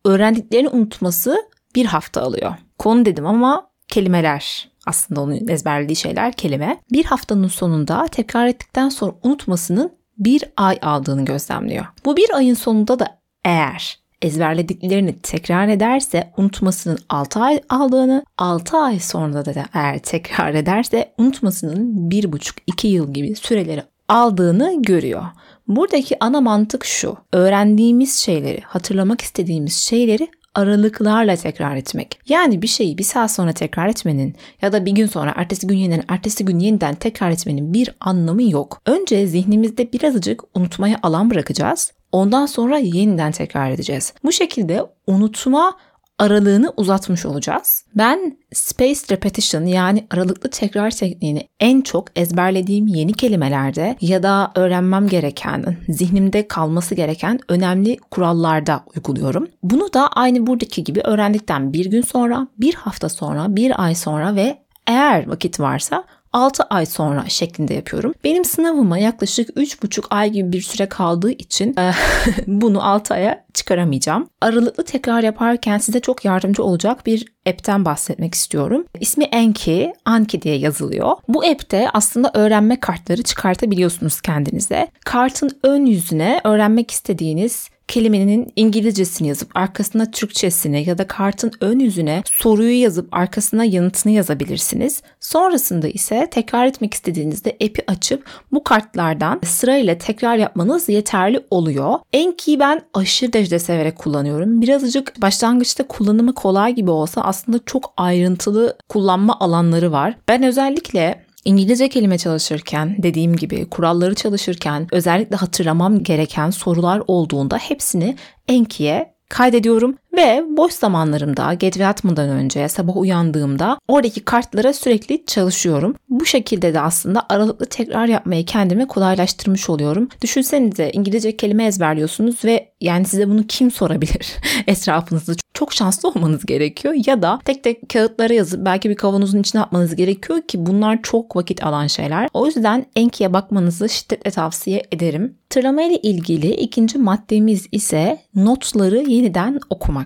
öğrendiklerini 0.05 0.69
unutması 0.69 1.49
bir 1.75 1.87
hafta 1.87 2.23
alıyor. 2.23 2.55
Konu 2.79 3.05
dedim 3.05 3.27
ama 3.27 3.71
kelimeler 3.89 4.69
aslında 4.87 5.21
onun 5.21 5.49
ezberlediği 5.49 5.97
şeyler 5.97 6.33
kelime. 6.33 6.81
Bir 6.93 7.05
haftanın 7.05 7.49
sonunda 7.49 8.07
tekrar 8.07 8.47
ettikten 8.47 8.89
sonra 8.89 9.13
unutmasının 9.23 9.93
bir 10.19 10.45
ay 10.57 10.79
aldığını 10.83 11.25
gözlemliyor. 11.25 11.87
Bu 12.05 12.17
bir 12.17 12.37
ayın 12.37 12.55
sonunda 12.55 12.99
da 12.99 13.19
eğer 13.45 14.04
ezberlediklerini 14.25 15.19
tekrar 15.23 15.69
ederse 15.69 16.33
unutmasının 16.37 16.99
6 17.09 17.41
ay 17.41 17.61
aldığını, 17.69 18.25
6 18.39 18.77
ay 18.77 19.01
sonra 19.01 19.45
da 19.45 19.65
eğer 19.75 19.99
tekrar 19.99 20.55
ederse 20.55 21.13
unutmasının 21.19 22.11
1,5-2 22.11 22.87
yıl 22.87 23.13
gibi 23.13 23.37
süreleri 23.37 23.83
aldığını 24.09 24.83
görüyor. 24.83 25.23
Buradaki 25.69 26.17
ana 26.21 26.41
mantık 26.41 26.85
şu. 26.85 27.17
Öğrendiğimiz 27.33 28.19
şeyleri, 28.19 28.61
hatırlamak 28.61 29.21
istediğimiz 29.21 29.77
şeyleri 29.77 30.29
aralıklarla 30.55 31.37
tekrar 31.37 31.77
etmek. 31.77 32.19
Yani 32.29 32.63
bir 32.63 32.67
şeyi 32.67 32.99
bir 32.99 33.05
saat 33.05 33.31
sonra 33.31 33.53
tekrar 33.53 33.89
etmenin 33.89 34.35
ya 34.63 34.73
da 34.73 34.87
bir 34.87 34.93
gün 34.93 35.07
sonra 35.07 35.33
ertesi 35.37 35.67
gün 35.67 35.77
yeniden 35.77 36.05
ertesi 36.09 36.45
gün 36.45 36.59
yeniden 36.59 36.95
tekrar 36.95 37.31
etmenin 37.31 37.75
bir 37.75 37.91
anlamı 38.01 38.51
yok. 38.51 38.81
Önce 38.87 39.27
zihnimizde 39.27 39.93
birazcık 39.93 40.43
unutmaya 40.55 40.99
alan 41.03 41.31
bırakacağız. 41.31 41.93
Ondan 42.15 42.47
sonra 42.47 42.79
yeniden 42.79 43.33
tekrar 43.33 43.71
edeceğiz. 43.71 44.15
Bu 44.25 44.33
şekilde 44.33 44.83
unutma 45.07 45.77
aralığını 46.19 46.73
uzatmış 46.77 47.27
olacağız. 47.27 47.85
Ben 47.95 48.39
spaced 48.53 49.11
repetition 49.11 49.65
yani 49.65 50.07
aralıklı 50.11 50.51
tekrar 50.51 50.91
tekniğini 50.91 51.49
en 51.61 51.81
çok 51.81 52.19
ezberlediğim 52.19 52.87
yeni 52.87 53.13
kelimelerde 53.13 53.97
ya 54.01 54.23
da 54.23 54.53
öğrenmem 54.55 55.09
gereken, 55.09 55.77
zihnimde 55.89 56.49
kalması 56.49 56.95
gereken 56.95 57.41
önemli 57.49 57.97
kurallarda 58.11 58.85
uyguluyorum. 58.97 59.49
Bunu 59.63 59.93
da 59.93 60.09
aynı 60.09 60.47
buradaki 60.47 60.85
gibi 60.85 61.01
öğrendikten 61.01 61.73
bir 61.73 61.87
gün 61.87 62.03
sonra, 62.03 62.49
bir 62.59 62.75
hafta 62.75 63.09
sonra, 63.09 63.57
bir 63.57 63.85
ay 63.85 63.95
sonra 63.95 64.35
ve 64.35 64.59
eğer 64.87 65.29
vakit 65.29 65.61
varsa 65.61 66.05
6 66.35 66.63
ay 66.63 66.87
sonra 66.87 67.25
şeklinde 67.29 67.75
yapıyorum. 67.75 68.15
Benim 68.25 68.45
sınavıma 68.45 68.99
yaklaşık 68.99 69.49
3,5 69.51 70.05
ay 70.11 70.31
gibi 70.31 70.53
bir 70.53 70.61
süre 70.61 70.89
kaldığı 70.89 71.31
için 71.31 71.77
e, 71.77 71.93
bunu 72.47 72.89
6 72.89 73.15
aya 73.15 73.45
çıkaramayacağım. 73.55 74.29
Aralıklı 74.41 74.85
tekrar 74.85 75.23
yaparken 75.23 75.79
size 75.79 76.01
çok 76.01 76.25
yardımcı 76.25 76.63
olacak 76.63 77.07
bir 77.07 77.34
app'ten 77.49 77.85
bahsetmek 77.85 78.35
istiyorum. 78.35 78.85
İsmi 79.01 79.29
Anki, 79.33 79.93
Anki 80.05 80.43
diye 80.43 80.57
yazılıyor. 80.57 81.17
Bu 81.29 81.45
app'te 81.45 81.89
aslında 81.93 82.31
öğrenme 82.35 82.81
kartları 82.81 83.23
çıkartabiliyorsunuz 83.23 84.21
kendinize. 84.21 84.89
Kartın 85.05 85.51
ön 85.63 85.87
yüzüne 85.87 86.41
öğrenmek 86.45 86.91
istediğiniz 86.91 87.69
kelimenin 87.89 88.53
İngilizcesini 88.57 89.29
yazıp 89.29 89.57
arkasına 89.57 90.11
Türkçesini 90.11 90.89
ya 90.89 90.99
da 90.99 91.07
kartın 91.07 91.53
ön 91.61 91.79
yüzüne 91.79 92.23
soruyu 92.27 92.81
yazıp 92.83 93.09
arkasına 93.13 93.65
yanıtını 93.65 94.13
yazabilirsiniz. 94.13 95.03
Sonrasında 95.21 95.89
ise 95.89 96.29
tekrar 96.31 96.67
etmek 96.67 96.95
istediğinizde 96.95 97.51
app'i 97.51 97.85
açıp 97.87 98.25
bu 98.53 98.65
kartlardan 98.65 99.41
sırayla 99.45 99.99
tekrar 99.99 100.37
yapmanız 100.37 100.89
yeterli 100.89 101.45
oluyor. 101.51 101.95
Enki'yi 102.13 102.61
ben 102.61 102.81
aşırı 102.95 103.33
derecede 103.33 103.59
severek 103.59 103.99
kullanıyorum. 103.99 104.61
Birazcık 104.61 105.23
başlangıçta 105.23 105.87
kullanımı 105.87 106.35
kolay 106.35 106.75
gibi 106.75 106.91
olsa 106.91 107.21
aslında 107.35 107.59
çok 107.67 107.93
ayrıntılı 107.97 108.77
kullanma 108.89 109.41
alanları 109.41 109.93
var. 109.93 110.17
Ben 110.29 110.43
özellikle 110.43 111.25
İngilizce 111.45 111.89
kelime 111.89 112.19
çalışırken 112.19 112.97
dediğim 112.99 113.37
gibi 113.37 113.69
kuralları 113.71 114.15
çalışırken 114.15 114.87
özellikle 114.93 115.37
hatırlamam 115.37 116.03
gereken 116.03 116.51
sorular 116.51 117.03
olduğunda 117.07 117.57
hepsini 117.57 118.17
Enki'ye 118.49 119.15
kaydediyorum 119.29 119.97
ve 120.17 120.45
boş 120.49 120.73
zamanlarımda 120.73 121.55
gece 121.55 121.83
yatmadan 121.83 122.29
önce 122.29 122.69
sabah 122.69 122.97
uyandığımda 122.97 123.79
oradaki 123.89 124.25
kartlara 124.25 124.73
sürekli 124.73 125.25
çalışıyorum. 125.27 125.95
Bu 126.09 126.27
şekilde 126.27 126.75
de 126.75 126.81
aslında 126.81 127.27
aralıklı 127.29 127.67
tekrar 127.67 128.07
yapmayı 128.07 128.47
kendime 128.47 128.87
kolaylaştırmış 128.87 129.71
oluyorum. 129.71 130.09
Düşünsenize 130.23 130.91
İngilizce 130.93 131.37
kelime 131.37 131.67
ezberliyorsunuz 131.67 132.45
ve 132.45 132.69
yani 132.81 133.05
size 133.05 133.29
bunu 133.29 133.47
kim 133.47 133.71
sorabilir 133.71 134.35
etrafınızda? 134.67 135.33
Çok 135.55 135.73
şanslı 135.73 136.09
olmanız 136.09 136.47
gerekiyor 136.47 136.95
ya 137.07 137.23
da 137.23 137.39
tek 137.45 137.65
tek 137.65 137.89
kağıtlara 137.89 138.35
yazıp 138.35 138.65
belki 138.67 138.91
bir 138.91 138.95
kavanozun 138.95 139.39
içine 139.39 139.63
atmanız 139.63 139.97
gerekiyor 139.97 140.43
ki 140.43 140.67
bunlar 140.67 141.03
çok 141.03 141.37
vakit 141.37 141.65
alan 141.65 141.87
şeyler. 141.87 142.29
O 142.33 142.47
yüzden 142.47 142.87
Enki'ye 142.97 143.33
bakmanızı 143.33 143.89
şiddetle 143.89 144.31
tavsiye 144.31 144.83
ederim. 144.93 145.35
Tırlama 145.51 145.83
ile 145.83 145.97
ilgili 145.97 146.51
ikinci 146.51 146.99
maddemiz 146.99 147.67
ise 147.73 148.19
notları 148.35 149.11
yeniden 149.11 149.61
okumak. 149.71 150.04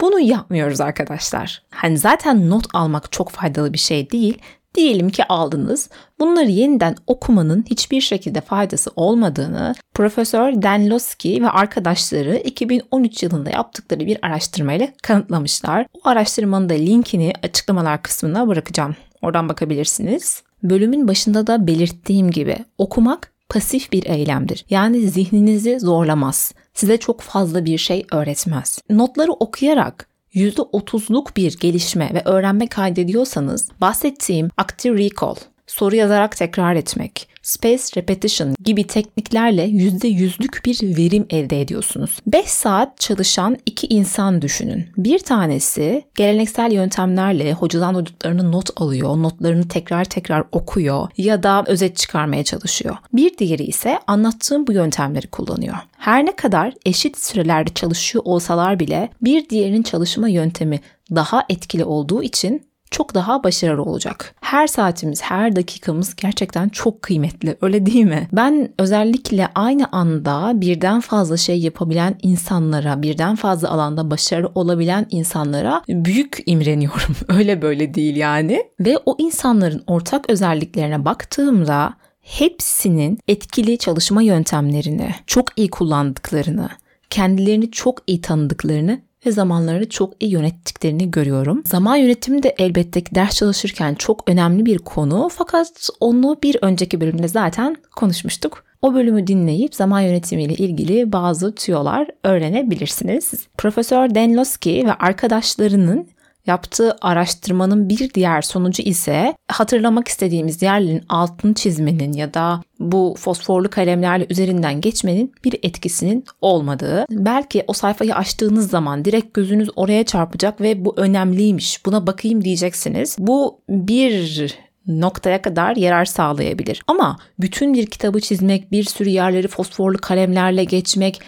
Bunu 0.00 0.20
yapmıyoruz 0.20 0.80
arkadaşlar. 0.80 1.62
Hani 1.70 1.98
zaten 1.98 2.50
not 2.50 2.66
almak 2.74 3.12
çok 3.12 3.30
faydalı 3.30 3.72
bir 3.72 3.78
şey 3.78 4.10
değil. 4.10 4.38
Diyelim 4.74 5.10
ki 5.10 5.24
aldınız. 5.28 5.90
Bunları 6.20 6.50
yeniden 6.50 6.96
okumanın 7.06 7.64
hiçbir 7.70 8.00
şekilde 8.00 8.40
faydası 8.40 8.90
olmadığını 8.96 9.74
Profesör 9.94 10.62
Dan 10.62 10.90
Losky 10.90 11.42
ve 11.42 11.50
arkadaşları 11.50 12.36
2013 12.36 13.22
yılında 13.22 13.50
yaptıkları 13.50 14.06
bir 14.06 14.18
araştırmayla 14.22 14.88
kanıtlamışlar. 15.02 15.86
O 15.94 16.08
araştırmanın 16.08 16.68
da 16.68 16.74
linkini 16.74 17.32
açıklamalar 17.42 18.02
kısmına 18.02 18.48
bırakacağım. 18.48 18.96
Oradan 19.22 19.48
bakabilirsiniz. 19.48 20.42
Bölümün 20.62 21.08
başında 21.08 21.46
da 21.46 21.66
belirttiğim 21.66 22.30
gibi 22.30 22.58
okumak 22.78 23.32
pasif 23.50 23.92
bir 23.92 24.06
eylemdir. 24.06 24.64
Yani 24.70 25.08
zihninizi 25.08 25.80
zorlamaz. 25.80 26.54
Size 26.74 26.96
çok 26.96 27.20
fazla 27.20 27.64
bir 27.64 27.78
şey 27.78 28.06
öğretmez. 28.12 28.78
Notları 28.90 29.32
okuyarak 29.32 30.08
%30'luk 30.34 31.36
bir 31.36 31.58
gelişme 31.58 32.10
ve 32.14 32.22
öğrenme 32.24 32.66
kaydediyorsanız 32.66 33.68
bahsettiğim 33.80 34.50
active 34.56 34.98
recall, 34.98 35.34
soru 35.70 35.96
yazarak 35.96 36.36
tekrar 36.36 36.74
etmek, 36.74 37.28
space 37.42 37.84
repetition 37.96 38.54
gibi 38.64 38.86
tekniklerle 38.86 39.66
%100'lük 39.66 40.64
bir 40.64 40.96
verim 40.96 41.26
elde 41.30 41.60
ediyorsunuz. 41.60 42.18
5 42.26 42.46
saat 42.46 43.00
çalışan 43.00 43.56
iki 43.66 43.86
insan 43.86 44.42
düşünün. 44.42 44.86
Bir 44.96 45.18
tanesi 45.18 46.04
geleneksel 46.14 46.72
yöntemlerle 46.72 47.52
hocadan 47.52 47.94
duyduklarını 47.94 48.52
not 48.52 48.70
alıyor, 48.76 49.16
notlarını 49.16 49.68
tekrar 49.68 50.04
tekrar 50.04 50.44
okuyor 50.52 51.08
ya 51.16 51.42
da 51.42 51.64
özet 51.66 51.96
çıkarmaya 51.96 52.44
çalışıyor. 52.44 52.96
Bir 53.12 53.38
diğeri 53.38 53.64
ise 53.64 53.98
anlattığım 54.06 54.66
bu 54.66 54.72
yöntemleri 54.72 55.26
kullanıyor. 55.26 55.76
Her 55.98 56.26
ne 56.26 56.36
kadar 56.36 56.74
eşit 56.86 57.18
sürelerde 57.18 57.74
çalışıyor 57.74 58.24
olsalar 58.24 58.80
bile 58.80 59.08
bir 59.22 59.48
diğerinin 59.48 59.82
çalışma 59.82 60.28
yöntemi 60.28 60.80
daha 61.10 61.44
etkili 61.48 61.84
olduğu 61.84 62.22
için 62.22 62.69
çok 62.90 63.14
daha 63.14 63.44
başarılı 63.44 63.82
olacak. 63.82 64.34
Her 64.40 64.66
saatimiz, 64.66 65.22
her 65.22 65.56
dakikamız 65.56 66.16
gerçekten 66.16 66.68
çok 66.68 67.02
kıymetli. 67.02 67.56
Öyle 67.62 67.86
değil 67.86 68.04
mi? 68.04 68.28
Ben 68.32 68.72
özellikle 68.78 69.48
aynı 69.54 69.86
anda 69.92 70.52
birden 70.54 71.00
fazla 71.00 71.36
şey 71.36 71.60
yapabilen 71.60 72.14
insanlara, 72.22 73.02
birden 73.02 73.36
fazla 73.36 73.70
alanda 73.70 74.10
başarılı 74.10 74.52
olabilen 74.54 75.06
insanlara 75.10 75.82
büyük 75.88 76.42
imreniyorum. 76.46 77.16
Öyle 77.28 77.62
böyle 77.62 77.94
değil 77.94 78.16
yani. 78.16 78.62
Ve 78.80 78.98
o 79.06 79.16
insanların 79.18 79.82
ortak 79.86 80.30
özelliklerine 80.30 81.04
baktığımda 81.04 81.94
hepsinin 82.20 83.18
etkili 83.28 83.78
çalışma 83.78 84.22
yöntemlerini 84.22 85.14
çok 85.26 85.58
iyi 85.58 85.70
kullandıklarını, 85.70 86.68
kendilerini 87.10 87.70
çok 87.70 88.02
iyi 88.06 88.20
tanıdıklarını 88.20 89.00
ve 89.26 89.32
zamanlarını 89.32 89.88
çok 89.88 90.12
iyi 90.20 90.32
yönettiklerini 90.32 91.10
görüyorum. 91.10 91.62
Zaman 91.66 91.96
yönetimi 91.96 92.42
de 92.42 92.54
elbette 92.58 93.00
ki 93.00 93.14
ders 93.14 93.36
çalışırken 93.36 93.94
çok 93.94 94.30
önemli 94.30 94.66
bir 94.66 94.78
konu 94.78 95.28
fakat 95.32 95.88
onu 96.00 96.36
bir 96.42 96.56
önceki 96.62 97.00
bölümde 97.00 97.28
zaten 97.28 97.76
konuşmuştuk. 97.96 98.64
O 98.82 98.94
bölümü 98.94 99.26
dinleyip 99.26 99.74
zaman 99.74 100.00
yönetimiyle 100.00 100.54
ilgili 100.54 101.12
bazı 101.12 101.54
tüyolar 101.54 102.08
öğrenebilirsiniz. 102.24 103.32
Profesör 103.58 104.14
Dan 104.14 104.36
Losky 104.36 104.86
ve 104.86 104.94
arkadaşlarının 104.94 106.08
Yaptığı 106.46 106.96
araştırmanın 107.00 107.88
bir 107.88 108.14
diğer 108.14 108.42
sonucu 108.42 108.82
ise 108.82 109.34
hatırlamak 109.48 110.08
istediğimiz 110.08 110.62
yerlerin 110.62 111.04
altını 111.08 111.54
çizmenin 111.54 112.12
ya 112.12 112.34
da 112.34 112.62
bu 112.80 113.14
fosforlu 113.18 113.70
kalemlerle 113.70 114.26
üzerinden 114.30 114.80
geçmenin 114.80 115.32
bir 115.44 115.54
etkisinin 115.62 116.24
olmadığı. 116.40 117.04
Belki 117.10 117.64
o 117.66 117.72
sayfayı 117.72 118.14
açtığınız 118.14 118.70
zaman 118.70 119.04
direkt 119.04 119.34
gözünüz 119.34 119.68
oraya 119.76 120.04
çarpacak 120.04 120.60
ve 120.60 120.84
bu 120.84 120.94
önemliymiş 120.96 121.86
buna 121.86 122.06
bakayım 122.06 122.44
diyeceksiniz. 122.44 123.16
Bu 123.18 123.60
bir 123.68 124.54
noktaya 124.86 125.42
kadar 125.42 125.76
yarar 125.76 126.04
sağlayabilir. 126.04 126.82
Ama 126.86 127.18
bütün 127.40 127.74
bir 127.74 127.86
kitabı 127.86 128.20
çizmek, 128.20 128.72
bir 128.72 128.84
sürü 128.84 129.08
yerleri 129.08 129.48
fosforlu 129.48 129.98
kalemlerle 129.98 130.64
geçmek 130.64 131.20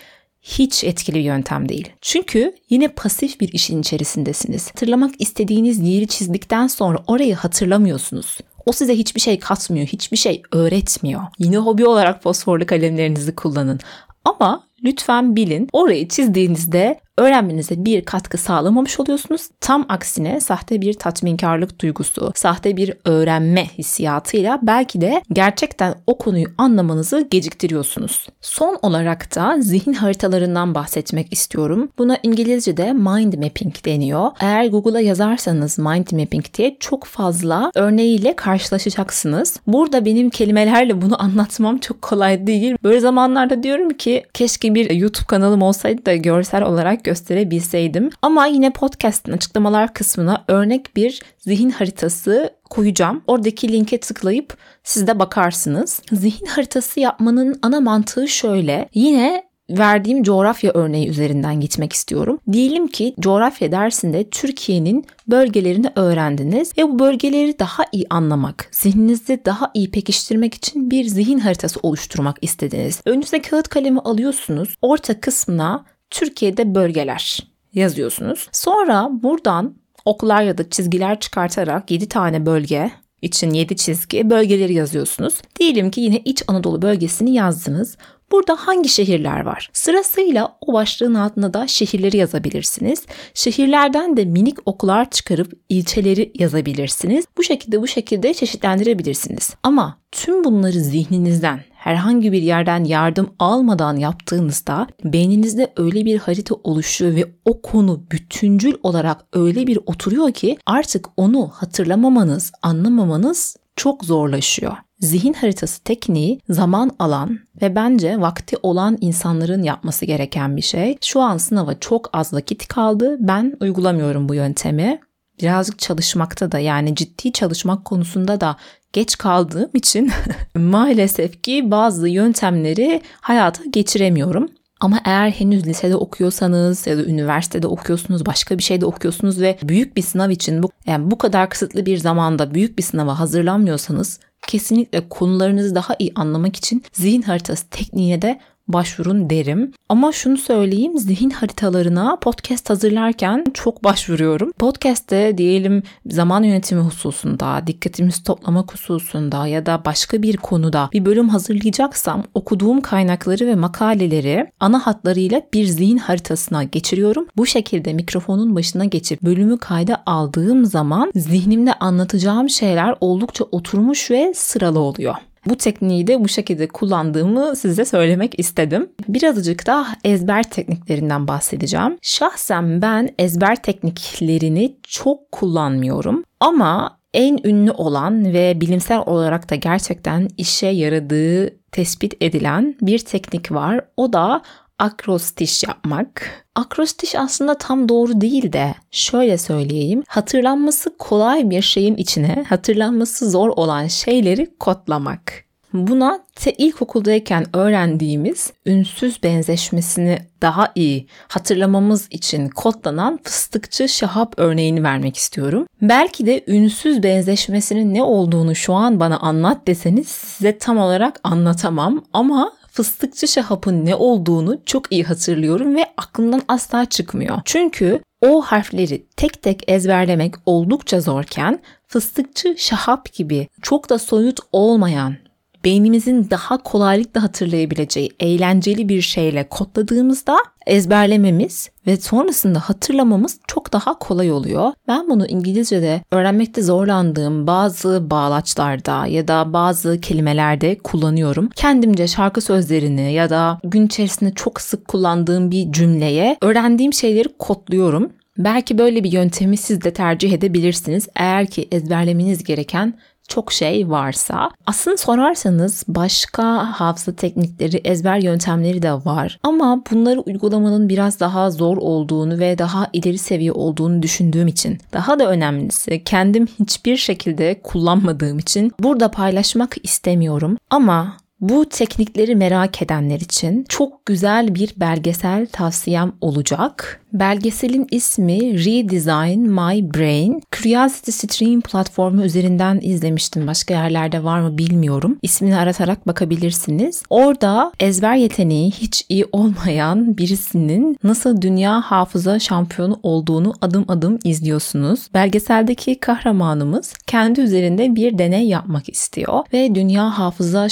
hiç 0.43 0.85
etkili 0.85 1.17
bir 1.17 1.21
yöntem 1.21 1.69
değil. 1.69 1.93
Çünkü 2.01 2.55
yine 2.71 2.89
pasif 2.89 3.41
bir 3.41 3.53
işin 3.53 3.81
içerisindesiniz. 3.81 4.69
Hatırlamak 4.69 5.15
istediğiniz 5.19 5.89
yeri 5.89 6.07
çizdikten 6.07 6.67
sonra 6.67 6.99
orayı 7.07 7.35
hatırlamıyorsunuz. 7.35 8.39
O 8.67 8.73
size 8.73 8.95
hiçbir 8.95 9.21
şey 9.21 9.39
katmıyor, 9.39 9.87
hiçbir 9.87 10.17
şey 10.17 10.43
öğretmiyor. 10.53 11.23
Yine 11.39 11.57
hobi 11.57 11.87
olarak 11.87 12.23
fosforlu 12.23 12.67
kalemlerinizi 12.67 13.35
kullanın. 13.35 13.81
Ama 14.25 14.67
lütfen 14.85 15.37
bilin 15.37 15.69
orayı 15.73 16.09
çizdiğinizde 16.09 17.01
öğrenmenize 17.19 17.85
bir 17.85 18.05
katkı 18.05 18.39
sağlamamış 18.39 19.01
oluyorsunuz. 19.01 19.49
Tam 19.61 19.87
aksine 19.89 20.41
sahte 20.41 20.81
bir 20.81 20.95
tatminkarlık 20.95 21.81
duygusu, 21.81 22.33
sahte 22.35 22.77
bir 22.77 22.95
öğrenme 23.05 23.65
hissiyatıyla 23.65 24.59
belki 24.63 25.01
de 25.01 25.23
gerçekten 25.33 25.95
o 26.07 26.19
konuyu 26.19 26.47
anlamanızı 26.59 27.29
geciktiriyorsunuz. 27.31 28.27
Son 28.41 28.79
olarak 28.83 29.37
da 29.37 29.57
zihin 29.61 29.93
haritalarından 29.93 30.75
bahsetmek 30.75 31.33
istiyorum. 31.33 31.89
Buna 31.99 32.19
İngilizce'de 32.23 32.93
mind 32.93 33.35
mapping 33.35 33.75
deniyor. 33.85 34.31
Eğer 34.41 34.67
Google'a 34.67 35.01
yazarsanız 35.01 35.79
mind 35.79 36.07
mapping 36.13 36.45
diye 36.55 36.77
çok 36.81 37.05
fazla 37.05 37.71
örneğiyle 37.75 38.37
karşılaşacaksınız. 38.37 39.61
Burada 39.67 40.05
benim 40.05 40.31
kelimelerle 40.31 41.03
bunu 41.03 41.23
anlatmam 41.23 41.79
çok 41.79 42.03
kolay 42.03 42.47
değil. 42.47 42.77
Böyle 42.85 43.01
zamanlarda 43.01 43.63
diyorum 43.63 43.91
ki 43.91 44.25
keşke 44.35 44.75
bir 44.75 44.91
YouTube 44.91 45.27
kanalım 45.27 45.63
olsaydı 45.63 46.07
da 46.07 46.15
görsel 46.15 46.63
olarak 46.63 47.02
gösterebilseydim. 47.05 48.11
Ama 48.23 48.47
yine 48.47 48.71
podcast'ın 48.71 49.33
açıklamalar 49.33 49.95
kısmına 49.95 50.45
örnek 50.49 50.97
bir 50.97 51.23
zihin 51.39 51.71
haritası 51.71 52.51
koyacağım. 52.71 53.23
Oradaki 53.27 53.73
linke 53.73 54.01
tıklayıp 54.01 54.57
siz 54.85 55.07
de 55.07 55.19
bakarsınız. 55.19 56.03
Zihin 56.13 56.47
haritası 56.47 57.01
yapmanın 57.01 57.59
ana 57.63 57.81
mantığı 57.81 58.29
şöyle. 58.29 58.89
Yine 58.95 59.53
verdiğim 59.71 60.23
coğrafya 60.23 60.73
örneği 60.75 61.09
üzerinden 61.09 61.61
gitmek 61.61 61.93
istiyorum. 61.93 62.39
Diyelim 62.53 62.87
ki 62.89 63.15
coğrafya 63.21 63.73
dersinde 63.73 64.31
Türkiye'nin 64.31 65.05
bölgelerini 65.29 65.91
öğrendiniz 65.97 66.79
ve 66.79 66.89
bu 66.89 66.99
bölgeleri 66.99 67.59
daha 67.59 67.85
iyi 67.93 68.07
anlamak, 68.11 68.69
zihninizde 68.71 69.45
daha 69.45 69.71
iyi 69.75 69.91
pekiştirmek 69.91 70.55
için 70.55 70.91
bir 70.91 71.05
zihin 71.05 71.39
haritası 71.39 71.81
oluşturmak 71.83 72.37
istediniz. 72.43 73.01
Önünüze 73.07 73.43
kağıt 73.43 73.69
kalemi 73.69 74.01
alıyorsunuz. 74.01 74.77
Orta 74.83 75.21
kısmına 75.21 75.85
Türkiye'de 76.13 76.75
bölgeler 76.75 77.39
yazıyorsunuz. 77.75 78.49
Sonra 78.53 79.09
buradan 79.13 79.75
oklar 80.05 80.43
ya 80.43 80.59
da 80.59 80.71
çizgiler 80.71 81.21
çıkartarak 81.21 81.91
7 81.91 82.09
tane 82.09 82.47
bölge 82.47 82.91
için 83.23 83.51
7 83.51 83.77
çizgi 83.77 84.31
bölgeleri 84.31 84.75
yazıyorsunuz. 84.75 85.35
Diyelim 85.61 85.91
ki 85.91 86.01
yine 86.01 86.19
İç 86.25 86.43
Anadolu 86.49 86.83
bölgesini 86.83 87.35
yazdınız. 87.35 87.97
Burada 88.33 88.57
hangi 88.59 88.89
şehirler 88.89 89.41
var? 89.41 89.71
Sırasıyla 89.73 90.57
o 90.61 90.73
başlığın 90.73 91.15
altına 91.15 91.55
da 91.55 91.67
şehirleri 91.67 92.17
yazabilirsiniz. 92.17 93.07
Şehirlerden 93.35 94.17
de 94.17 94.25
minik 94.25 94.59
oklar 94.67 95.11
çıkarıp 95.11 95.53
ilçeleri 95.69 96.33
yazabilirsiniz. 96.35 97.25
Bu 97.37 97.43
şekilde 97.43 97.83
bu 97.83 97.87
şekilde 97.87 98.35
çeşitlendirebilirsiniz. 98.35 99.55
Ama 99.63 99.99
tüm 100.13 100.45
bunları 100.45 100.81
zihninizden 100.81 101.61
herhangi 101.83 102.33
bir 102.33 102.43
yerden 102.43 102.85
yardım 102.85 103.31
almadan 103.39 103.97
yaptığınızda 103.97 104.87
beyninizde 105.05 105.73
öyle 105.77 106.05
bir 106.05 106.19
harita 106.19 106.55
oluşuyor 106.55 107.15
ve 107.15 107.25
o 107.45 107.63
konu 107.63 108.03
bütüncül 108.11 108.75
olarak 108.83 109.25
öyle 109.33 109.67
bir 109.67 109.79
oturuyor 109.87 110.33
ki 110.33 110.59
artık 110.67 111.07
onu 111.17 111.49
hatırlamamanız, 111.49 112.53
anlamamanız 112.63 113.57
çok 113.77 114.05
zorlaşıyor. 114.05 114.77
Zihin 114.99 115.33
haritası 115.33 115.83
tekniği 115.85 116.41
zaman 116.49 116.91
alan 116.99 117.39
ve 117.63 117.75
bence 117.75 118.21
vakti 118.21 118.57
olan 118.63 118.99
insanların 119.01 119.63
yapması 119.63 120.05
gereken 120.05 120.57
bir 120.57 120.63
şey. 120.63 120.99
Şu 121.01 121.21
an 121.21 121.37
sınava 121.37 121.75
çok 121.81 122.11
az 122.13 122.33
vakit 122.33 122.69
kaldı. 122.69 123.17
Ben 123.21 123.57
uygulamıyorum 123.61 124.29
bu 124.29 124.35
yöntemi. 124.35 125.01
Birazcık 125.43 125.79
çalışmakta 125.79 126.53
da 126.53 126.59
yani 126.59 126.95
ciddi 126.95 127.33
çalışmak 127.33 127.85
konusunda 127.85 128.41
da 128.41 128.57
geç 128.93 129.19
kaldığım 129.19 129.71
için 129.75 130.11
maalesef 130.55 131.43
ki 131.43 131.71
bazı 131.71 132.09
yöntemleri 132.09 133.03
hayata 133.21 133.65
geçiremiyorum. 133.71 134.49
Ama 134.81 135.01
eğer 135.05 135.31
henüz 135.31 135.67
lisede 135.67 135.97
okuyorsanız 135.97 136.87
ya 136.87 136.97
da 136.99 137.05
üniversitede 137.05 137.67
okuyorsunuz, 137.67 138.27
başka 138.27 138.59
bir 138.59 138.63
şeyde 138.63 138.87
okuyorsunuz 138.87 139.41
ve 139.41 139.59
büyük 139.63 139.97
bir 139.97 140.03
sınav 140.03 140.31
için 140.31 140.63
bu 140.63 140.71
yani 140.87 141.11
bu 141.11 141.19
kadar 141.19 141.51
kısıtlı 141.51 141.87
bir 141.87 141.99
zamanda 141.99 142.55
büyük 142.55 142.79
bir 142.79 142.83
sınava 142.83 143.19
hazırlanmıyorsanız 143.19 144.21
kesinlikle 144.47 145.09
konularınızı 145.09 145.75
daha 145.75 145.97
iyi 145.99 146.13
anlamak 146.15 146.57
için 146.57 146.85
zihin 146.93 147.23
haritası 147.23 147.69
tekniğine 147.71 148.23
de 148.23 148.41
başvurun 148.73 149.31
derim. 149.31 149.73
Ama 149.89 150.13
şunu 150.13 150.37
söyleyeyim 150.37 150.99
zihin 150.99 151.31
haritalarına 151.31 152.17
podcast 152.17 152.71
hazırlarken 152.71 153.45
çok 153.55 153.85
başvuruyorum. 153.85 154.53
Podcast'te 154.59 155.39
diyelim 155.39 155.83
zaman 156.07 156.43
yönetimi 156.43 156.81
hususunda, 156.81 157.63
dikkatimizi 157.67 158.25
toplamak 158.25 158.73
hususunda 158.73 159.47
ya 159.47 159.67
da 159.67 159.83
başka 159.85 160.23
bir 160.23 160.37
konuda 160.37 160.89
bir 160.93 161.05
bölüm 161.05 161.29
hazırlayacaksam 161.29 162.23
okuduğum 162.35 162.81
kaynakları 162.81 163.47
ve 163.47 163.55
makaleleri 163.55 164.51
ana 164.61 164.87
hatlarıyla 164.87 165.43
bir 165.55 165.65
zihin 165.65 165.99
haritasına 165.99 166.65
geçiriyorum. 166.65 167.27
Bu 167.37 167.47
şekilde 167.47 167.93
mikrofonun 167.93 168.57
başına 168.57 168.85
geçip 168.85 169.23
bölümü 169.23 169.59
kayda 169.59 170.03
aldığım 170.07 170.65
zaman 170.65 171.13
zihnimde 171.15 171.75
anlatacağım 171.75 172.51
şeyler 172.51 172.95
oldukça 173.01 173.45
oturmuş 173.45 174.11
ve 174.11 174.33
sıralı 174.35 174.79
oluyor. 174.79 175.15
Bu 175.47 175.57
tekniği 175.57 176.07
de 176.07 176.25
bu 176.25 176.29
şekilde 176.29 176.69
kullandığımı 176.69 177.57
size 177.57 177.85
söylemek 177.85 178.39
istedim. 178.39 178.91
Birazcık 179.09 179.67
da 179.67 179.87
ezber 180.05 180.43
tekniklerinden 180.43 181.29
bahsedeceğim. 181.29 181.99
Şahsen 182.03 182.83
ben 182.83 183.15
ezber 183.19 183.63
tekniklerini 183.63 184.77
çok 184.83 185.33
kullanmıyorum 185.33 186.25
ama 186.41 186.99
en 187.15 187.39
ünlü 187.45 187.71
olan 187.71 188.33
ve 188.33 188.61
bilimsel 188.61 189.03
olarak 189.07 189.51
da 189.51 189.55
gerçekten 189.55 190.29
işe 190.37 190.67
yaradığı 190.67 191.51
tespit 191.73 192.15
edilen 192.21 192.77
bir 192.83 192.99
teknik 192.99 193.53
var. 193.53 193.81
O 193.97 194.13
da 194.13 194.43
akrostiş 194.83 195.63
yapmak. 195.63 196.45
Akrostiş 196.55 197.15
aslında 197.15 197.59
tam 197.59 197.89
doğru 197.89 198.21
değil 198.21 198.53
de 198.53 198.75
şöyle 198.91 199.39
söyleyeyim. 199.39 200.03
Hatırlanması 200.09 200.97
kolay 200.99 201.51
bir 201.51 201.63
şeyin 201.63 201.97
içine 201.97 202.45
hatırlanması 202.49 203.31
zor 203.31 203.49
olan 203.49 203.87
şeyleri 203.87 204.57
kodlamak. 204.59 205.45
Buna 205.73 206.21
te 206.37 206.53
ilkokuldayken 206.53 207.57
öğrendiğimiz 207.57 208.53
ünsüz 208.67 209.23
benzeşmesini 209.23 210.19
daha 210.43 210.73
iyi 210.75 211.07
hatırlamamız 211.29 212.09
için 212.11 212.49
kodlanan 212.49 213.19
fıstıkçı 213.23 213.89
şahap 213.89 214.35
örneğini 214.37 214.83
vermek 214.83 215.17
istiyorum. 215.17 215.67
Belki 215.83 216.27
de 216.27 216.45
ünsüz 216.47 217.03
benzeşmesinin 217.03 217.95
ne 217.95 218.03
olduğunu 218.03 218.55
şu 218.55 218.75
an 218.75 219.01
bana 219.01 219.19
anlat 219.19 219.67
deseniz 219.67 220.09
size 220.09 220.59
tam 220.59 220.79
olarak 220.79 221.21
anlatamam 221.25 222.05
ama 222.13 222.53
fıstıkçı 222.73 223.29
şahapın 223.29 223.87
ne 223.87 223.95
olduğunu 223.95 224.61
çok 224.67 224.93
iyi 224.93 225.05
hatırlıyorum 225.05 225.77
ve 225.77 225.85
aklımdan 225.97 226.43
asla 226.49 226.85
çıkmıyor. 226.85 227.39
Çünkü 227.45 228.01
o 228.21 228.43
harfleri 228.43 229.07
tek 229.17 229.43
tek 229.43 229.65
ezberlemek 229.69 230.35
oldukça 230.47 231.01
zorken 231.01 231.61
fıstıkçı 231.89 232.55
şahap 232.59 233.13
gibi 233.13 233.49
çok 233.63 233.91
da 233.91 233.99
soyut 233.99 234.41
olmayan 234.53 235.17
beynimizin 235.65 236.31
daha 236.31 236.59
kolaylıkla 236.59 237.23
hatırlayabileceği 237.23 238.11
eğlenceli 238.21 238.89
bir 238.89 239.01
şeyle 239.01 239.49
kodladığımızda 239.49 240.39
ezberlememiz 240.67 241.71
ve 241.87 241.97
sonrasında 241.97 242.59
hatırlamamız 242.59 243.41
çok 243.47 243.73
daha 243.73 243.99
kolay 243.99 244.33
oluyor. 244.33 244.73
Ben 244.89 245.11
bunu 245.11 245.27
İngilizce'de 245.27 246.03
öğrenmekte 246.11 246.63
zorlandığım 246.63 247.47
bazı 247.47 248.11
bağlaçlarda 248.11 249.07
ya 249.07 249.29
da 249.29 249.53
bazı 249.53 250.01
kelimelerde 250.01 250.79
kullanıyorum. 250.79 251.49
Kendimce 251.57 252.09
şarkı 252.09 252.41
sözlerini 252.41 253.13
ya 253.13 253.31
da 253.31 253.61
gün 253.65 253.87
içerisinde 253.87 254.35
çok 254.35 254.61
sık 254.61 254.89
kullandığım 254.89 255.51
bir 255.51 255.73
cümleye 255.73 256.37
öğrendiğim 256.41 256.93
şeyleri 256.93 257.29
kodluyorum. 257.39 258.13
Belki 258.39 258.79
böyle 258.79 259.05
bir 259.05 259.13
yöntemi 259.13 259.57
siz 259.57 259.83
de 259.83 259.93
tercih 259.93 260.33
edebilirsiniz 260.33 261.09
eğer 261.17 261.47
ki 261.47 261.69
ezberlemeniz 261.73 262.45
gereken 262.45 262.95
çok 263.29 263.53
şey 263.53 263.91
varsa 263.91 264.51
aslında 264.67 264.97
sorarsanız 264.97 265.85
başka 265.89 266.81
hafıza 266.81 267.13
teknikleri, 267.13 267.77
ezber 267.77 268.19
yöntemleri 268.19 268.83
de 268.83 268.93
var. 268.93 269.39
Ama 269.43 269.83
bunları 269.91 270.21
uygulamanın 270.21 270.89
biraz 270.89 271.21
daha 271.21 271.51
zor 271.51 271.77
olduğunu 271.77 272.39
ve 272.39 272.59
daha 272.59 272.89
ileri 272.93 273.19
seviye 273.19 273.53
olduğunu 273.53 274.03
düşündüğüm 274.03 274.49
için 274.49 274.79
daha 274.93 275.19
da 275.19 275.31
önemlisi 275.31 276.05
kendim 276.05 276.47
hiçbir 276.47 276.97
şekilde 276.97 277.61
kullanmadığım 277.63 278.39
için 278.39 278.73
burada 278.81 279.11
paylaşmak 279.11 279.77
istemiyorum. 279.83 280.59
Ama 280.71 281.17
bu 281.43 281.69
teknikleri 281.69 282.37
merak 282.37 282.83
edenler 282.83 283.21
için 283.21 283.65
çok 283.69 284.07
güzel 284.07 284.55
bir 284.55 284.73
belgesel 284.77 285.47
tavsiyem 285.47 286.13
olacak. 286.21 287.03
Belgeselin 287.13 287.87
ismi 287.91 288.41
Redesign 288.41 289.41
My 289.41 289.95
Brain. 289.95 290.43
Curiosity 290.53 291.11
Stream 291.11 291.61
platformu 291.61 292.25
üzerinden 292.25 292.81
izlemiştim. 292.83 293.47
Başka 293.47 293.75
yerlerde 293.75 294.25
var 294.25 294.41
mı 294.41 294.59
bilmiyorum. 294.59 295.19
İsmini 295.23 295.57
aratarak 295.57 296.07
bakabilirsiniz. 296.07 297.03
Orada 297.11 297.73
ezber 297.81 298.15
yeteneği 298.15 298.71
hiç 298.71 299.07
iyi 299.09 299.27
olmayan 299.33 300.19
birisinin 300.19 300.97
nasıl 301.05 301.43
dünya 301.43 301.81
hafıza 301.81 302.39
şampiyonu 302.39 303.01
olduğunu 303.03 303.55
adım 303.61 303.85
adım 303.89 304.19
izliyorsunuz. 304.25 305.09
Belgeseldeki 305.15 306.01
kahramanımız 306.01 306.93
kendi 307.07 307.41
üzerinde 307.41 307.95
bir 307.95 308.19
deney 308.19 308.49
yapmak 308.49 308.89
istiyor 308.89 309.45
ve 309.53 309.75
dünya 309.75 310.19
hafıza 310.19 310.69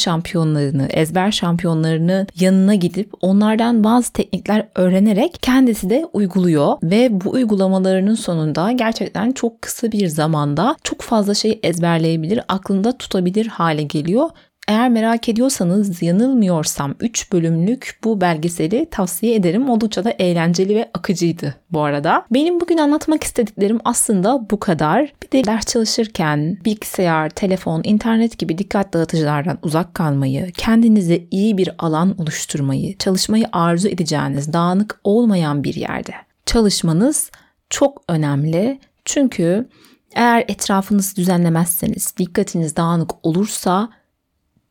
şampiyonlarını, 0.60 0.88
ezber 0.90 1.32
şampiyonlarını 1.32 2.26
yanına 2.40 2.74
gidip 2.74 3.12
onlardan 3.20 3.84
bazı 3.84 4.12
teknikler 4.12 4.68
öğrenerek 4.74 5.38
kendisi 5.42 5.90
de 5.90 6.06
uyguluyor 6.12 6.78
ve 6.82 7.08
bu 7.10 7.30
uygulamalarının 7.30 8.14
sonunda 8.14 8.72
gerçekten 8.72 9.32
çok 9.32 9.62
kısa 9.62 9.92
bir 9.92 10.06
zamanda 10.06 10.76
çok 10.84 11.00
fazla 11.00 11.34
şey 11.34 11.60
ezberleyebilir, 11.62 12.40
aklında 12.48 12.98
tutabilir 12.98 13.46
hale 13.46 13.82
geliyor. 13.82 14.30
Eğer 14.70 14.90
merak 14.90 15.28
ediyorsanız 15.28 16.02
yanılmıyorsam 16.02 16.94
3 17.00 17.32
bölümlük 17.32 17.98
bu 18.04 18.20
belgeseli 18.20 18.86
tavsiye 18.90 19.34
ederim. 19.34 19.70
Oldukça 19.70 20.04
da 20.04 20.10
eğlenceli 20.10 20.74
ve 20.74 20.90
akıcıydı 20.94 21.54
bu 21.70 21.82
arada. 21.82 22.26
Benim 22.30 22.60
bugün 22.60 22.78
anlatmak 22.78 23.24
istediklerim 23.24 23.80
aslında 23.84 24.50
bu 24.50 24.60
kadar. 24.60 25.12
Bir 25.22 25.30
de 25.30 25.44
ders 25.44 25.66
çalışırken 25.66 26.58
bilgisayar, 26.64 27.30
telefon, 27.30 27.82
internet 27.84 28.38
gibi 28.38 28.58
dikkat 28.58 28.92
dağıtıcılardan 28.92 29.58
uzak 29.62 29.94
kalmayı, 29.94 30.52
kendinize 30.52 31.24
iyi 31.30 31.58
bir 31.58 31.70
alan 31.78 32.20
oluşturmayı, 32.20 32.98
çalışmayı 32.98 33.46
arzu 33.52 33.88
edeceğiniz 33.88 34.52
dağınık 34.52 35.00
olmayan 35.04 35.64
bir 35.64 35.74
yerde 35.74 36.12
çalışmanız 36.46 37.30
çok 37.70 38.02
önemli. 38.08 38.80
Çünkü 39.04 39.68
eğer 40.14 40.44
etrafınızı 40.48 41.16
düzenlemezseniz, 41.16 42.14
dikkatiniz 42.18 42.76
dağınık 42.76 43.26
olursa 43.26 43.99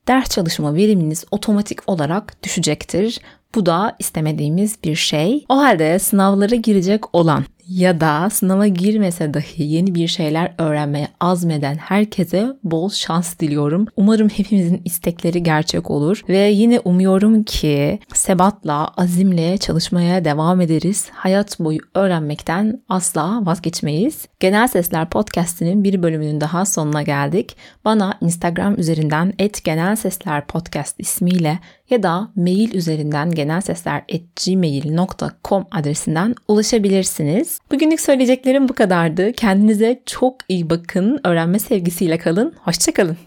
ders 0.09 0.29
çalışma 0.29 0.75
veriminiz 0.75 1.25
otomatik 1.31 1.89
olarak 1.89 2.43
düşecektir. 2.43 3.21
Bu 3.55 3.65
da 3.65 3.95
istemediğimiz 3.99 4.75
bir 4.83 4.95
şey. 4.95 5.45
O 5.49 5.57
halde 5.57 5.99
sınavlara 5.99 6.55
girecek 6.55 7.15
olan 7.15 7.45
ya 7.69 7.99
da 7.99 8.29
sınava 8.29 8.67
girmese 8.67 9.33
dahi 9.33 9.63
yeni 9.63 9.95
bir 9.95 10.07
şeyler 10.07 10.53
öğrenmeye 10.57 11.07
azmeden 11.19 11.75
herkese 11.75 12.47
bol 12.63 12.89
şans 12.89 13.39
diliyorum. 13.39 13.87
Umarım 13.95 14.29
hepimizin 14.29 14.81
istekleri 14.85 15.43
gerçek 15.43 15.91
olur 15.91 16.21
ve 16.29 16.37
yine 16.37 16.79
umuyorum 16.79 17.43
ki 17.43 17.99
sebatla, 18.13 18.87
azimle 18.87 19.57
çalışmaya 19.57 20.25
devam 20.25 20.61
ederiz. 20.61 21.09
Hayat 21.13 21.59
boyu 21.59 21.79
öğrenmekten 21.95 22.81
asla 22.89 23.45
vazgeçmeyiz. 23.45 24.27
Genel 24.39 24.67
Sesler 24.67 25.09
Podcast'inin 25.09 25.83
bir 25.83 26.03
bölümünün 26.03 26.41
daha 26.41 26.65
sonuna 26.65 27.01
geldik. 27.01 27.55
Bana 27.85 28.17
Instagram 28.21 28.79
üzerinden 28.79 29.33
et 29.39 29.63
ismiyle 30.99 31.59
ya 31.89 32.03
da 32.03 32.29
mail 32.35 32.73
üzerinden 32.73 33.31
genelsesler.gmail.com 33.31 35.65
adresinden 35.71 36.35
ulaşabilirsiniz. 36.47 37.59
Bugünlük 37.71 38.01
söyleyeceklerim 38.01 38.69
bu 38.69 38.73
kadardı. 38.73 39.33
Kendinize 39.33 40.01
çok 40.05 40.35
iyi 40.49 40.69
bakın. 40.69 41.19
Öğrenme 41.23 41.59
sevgisiyle 41.59 42.17
kalın. 42.17 42.53
Hoşçakalın. 42.63 43.17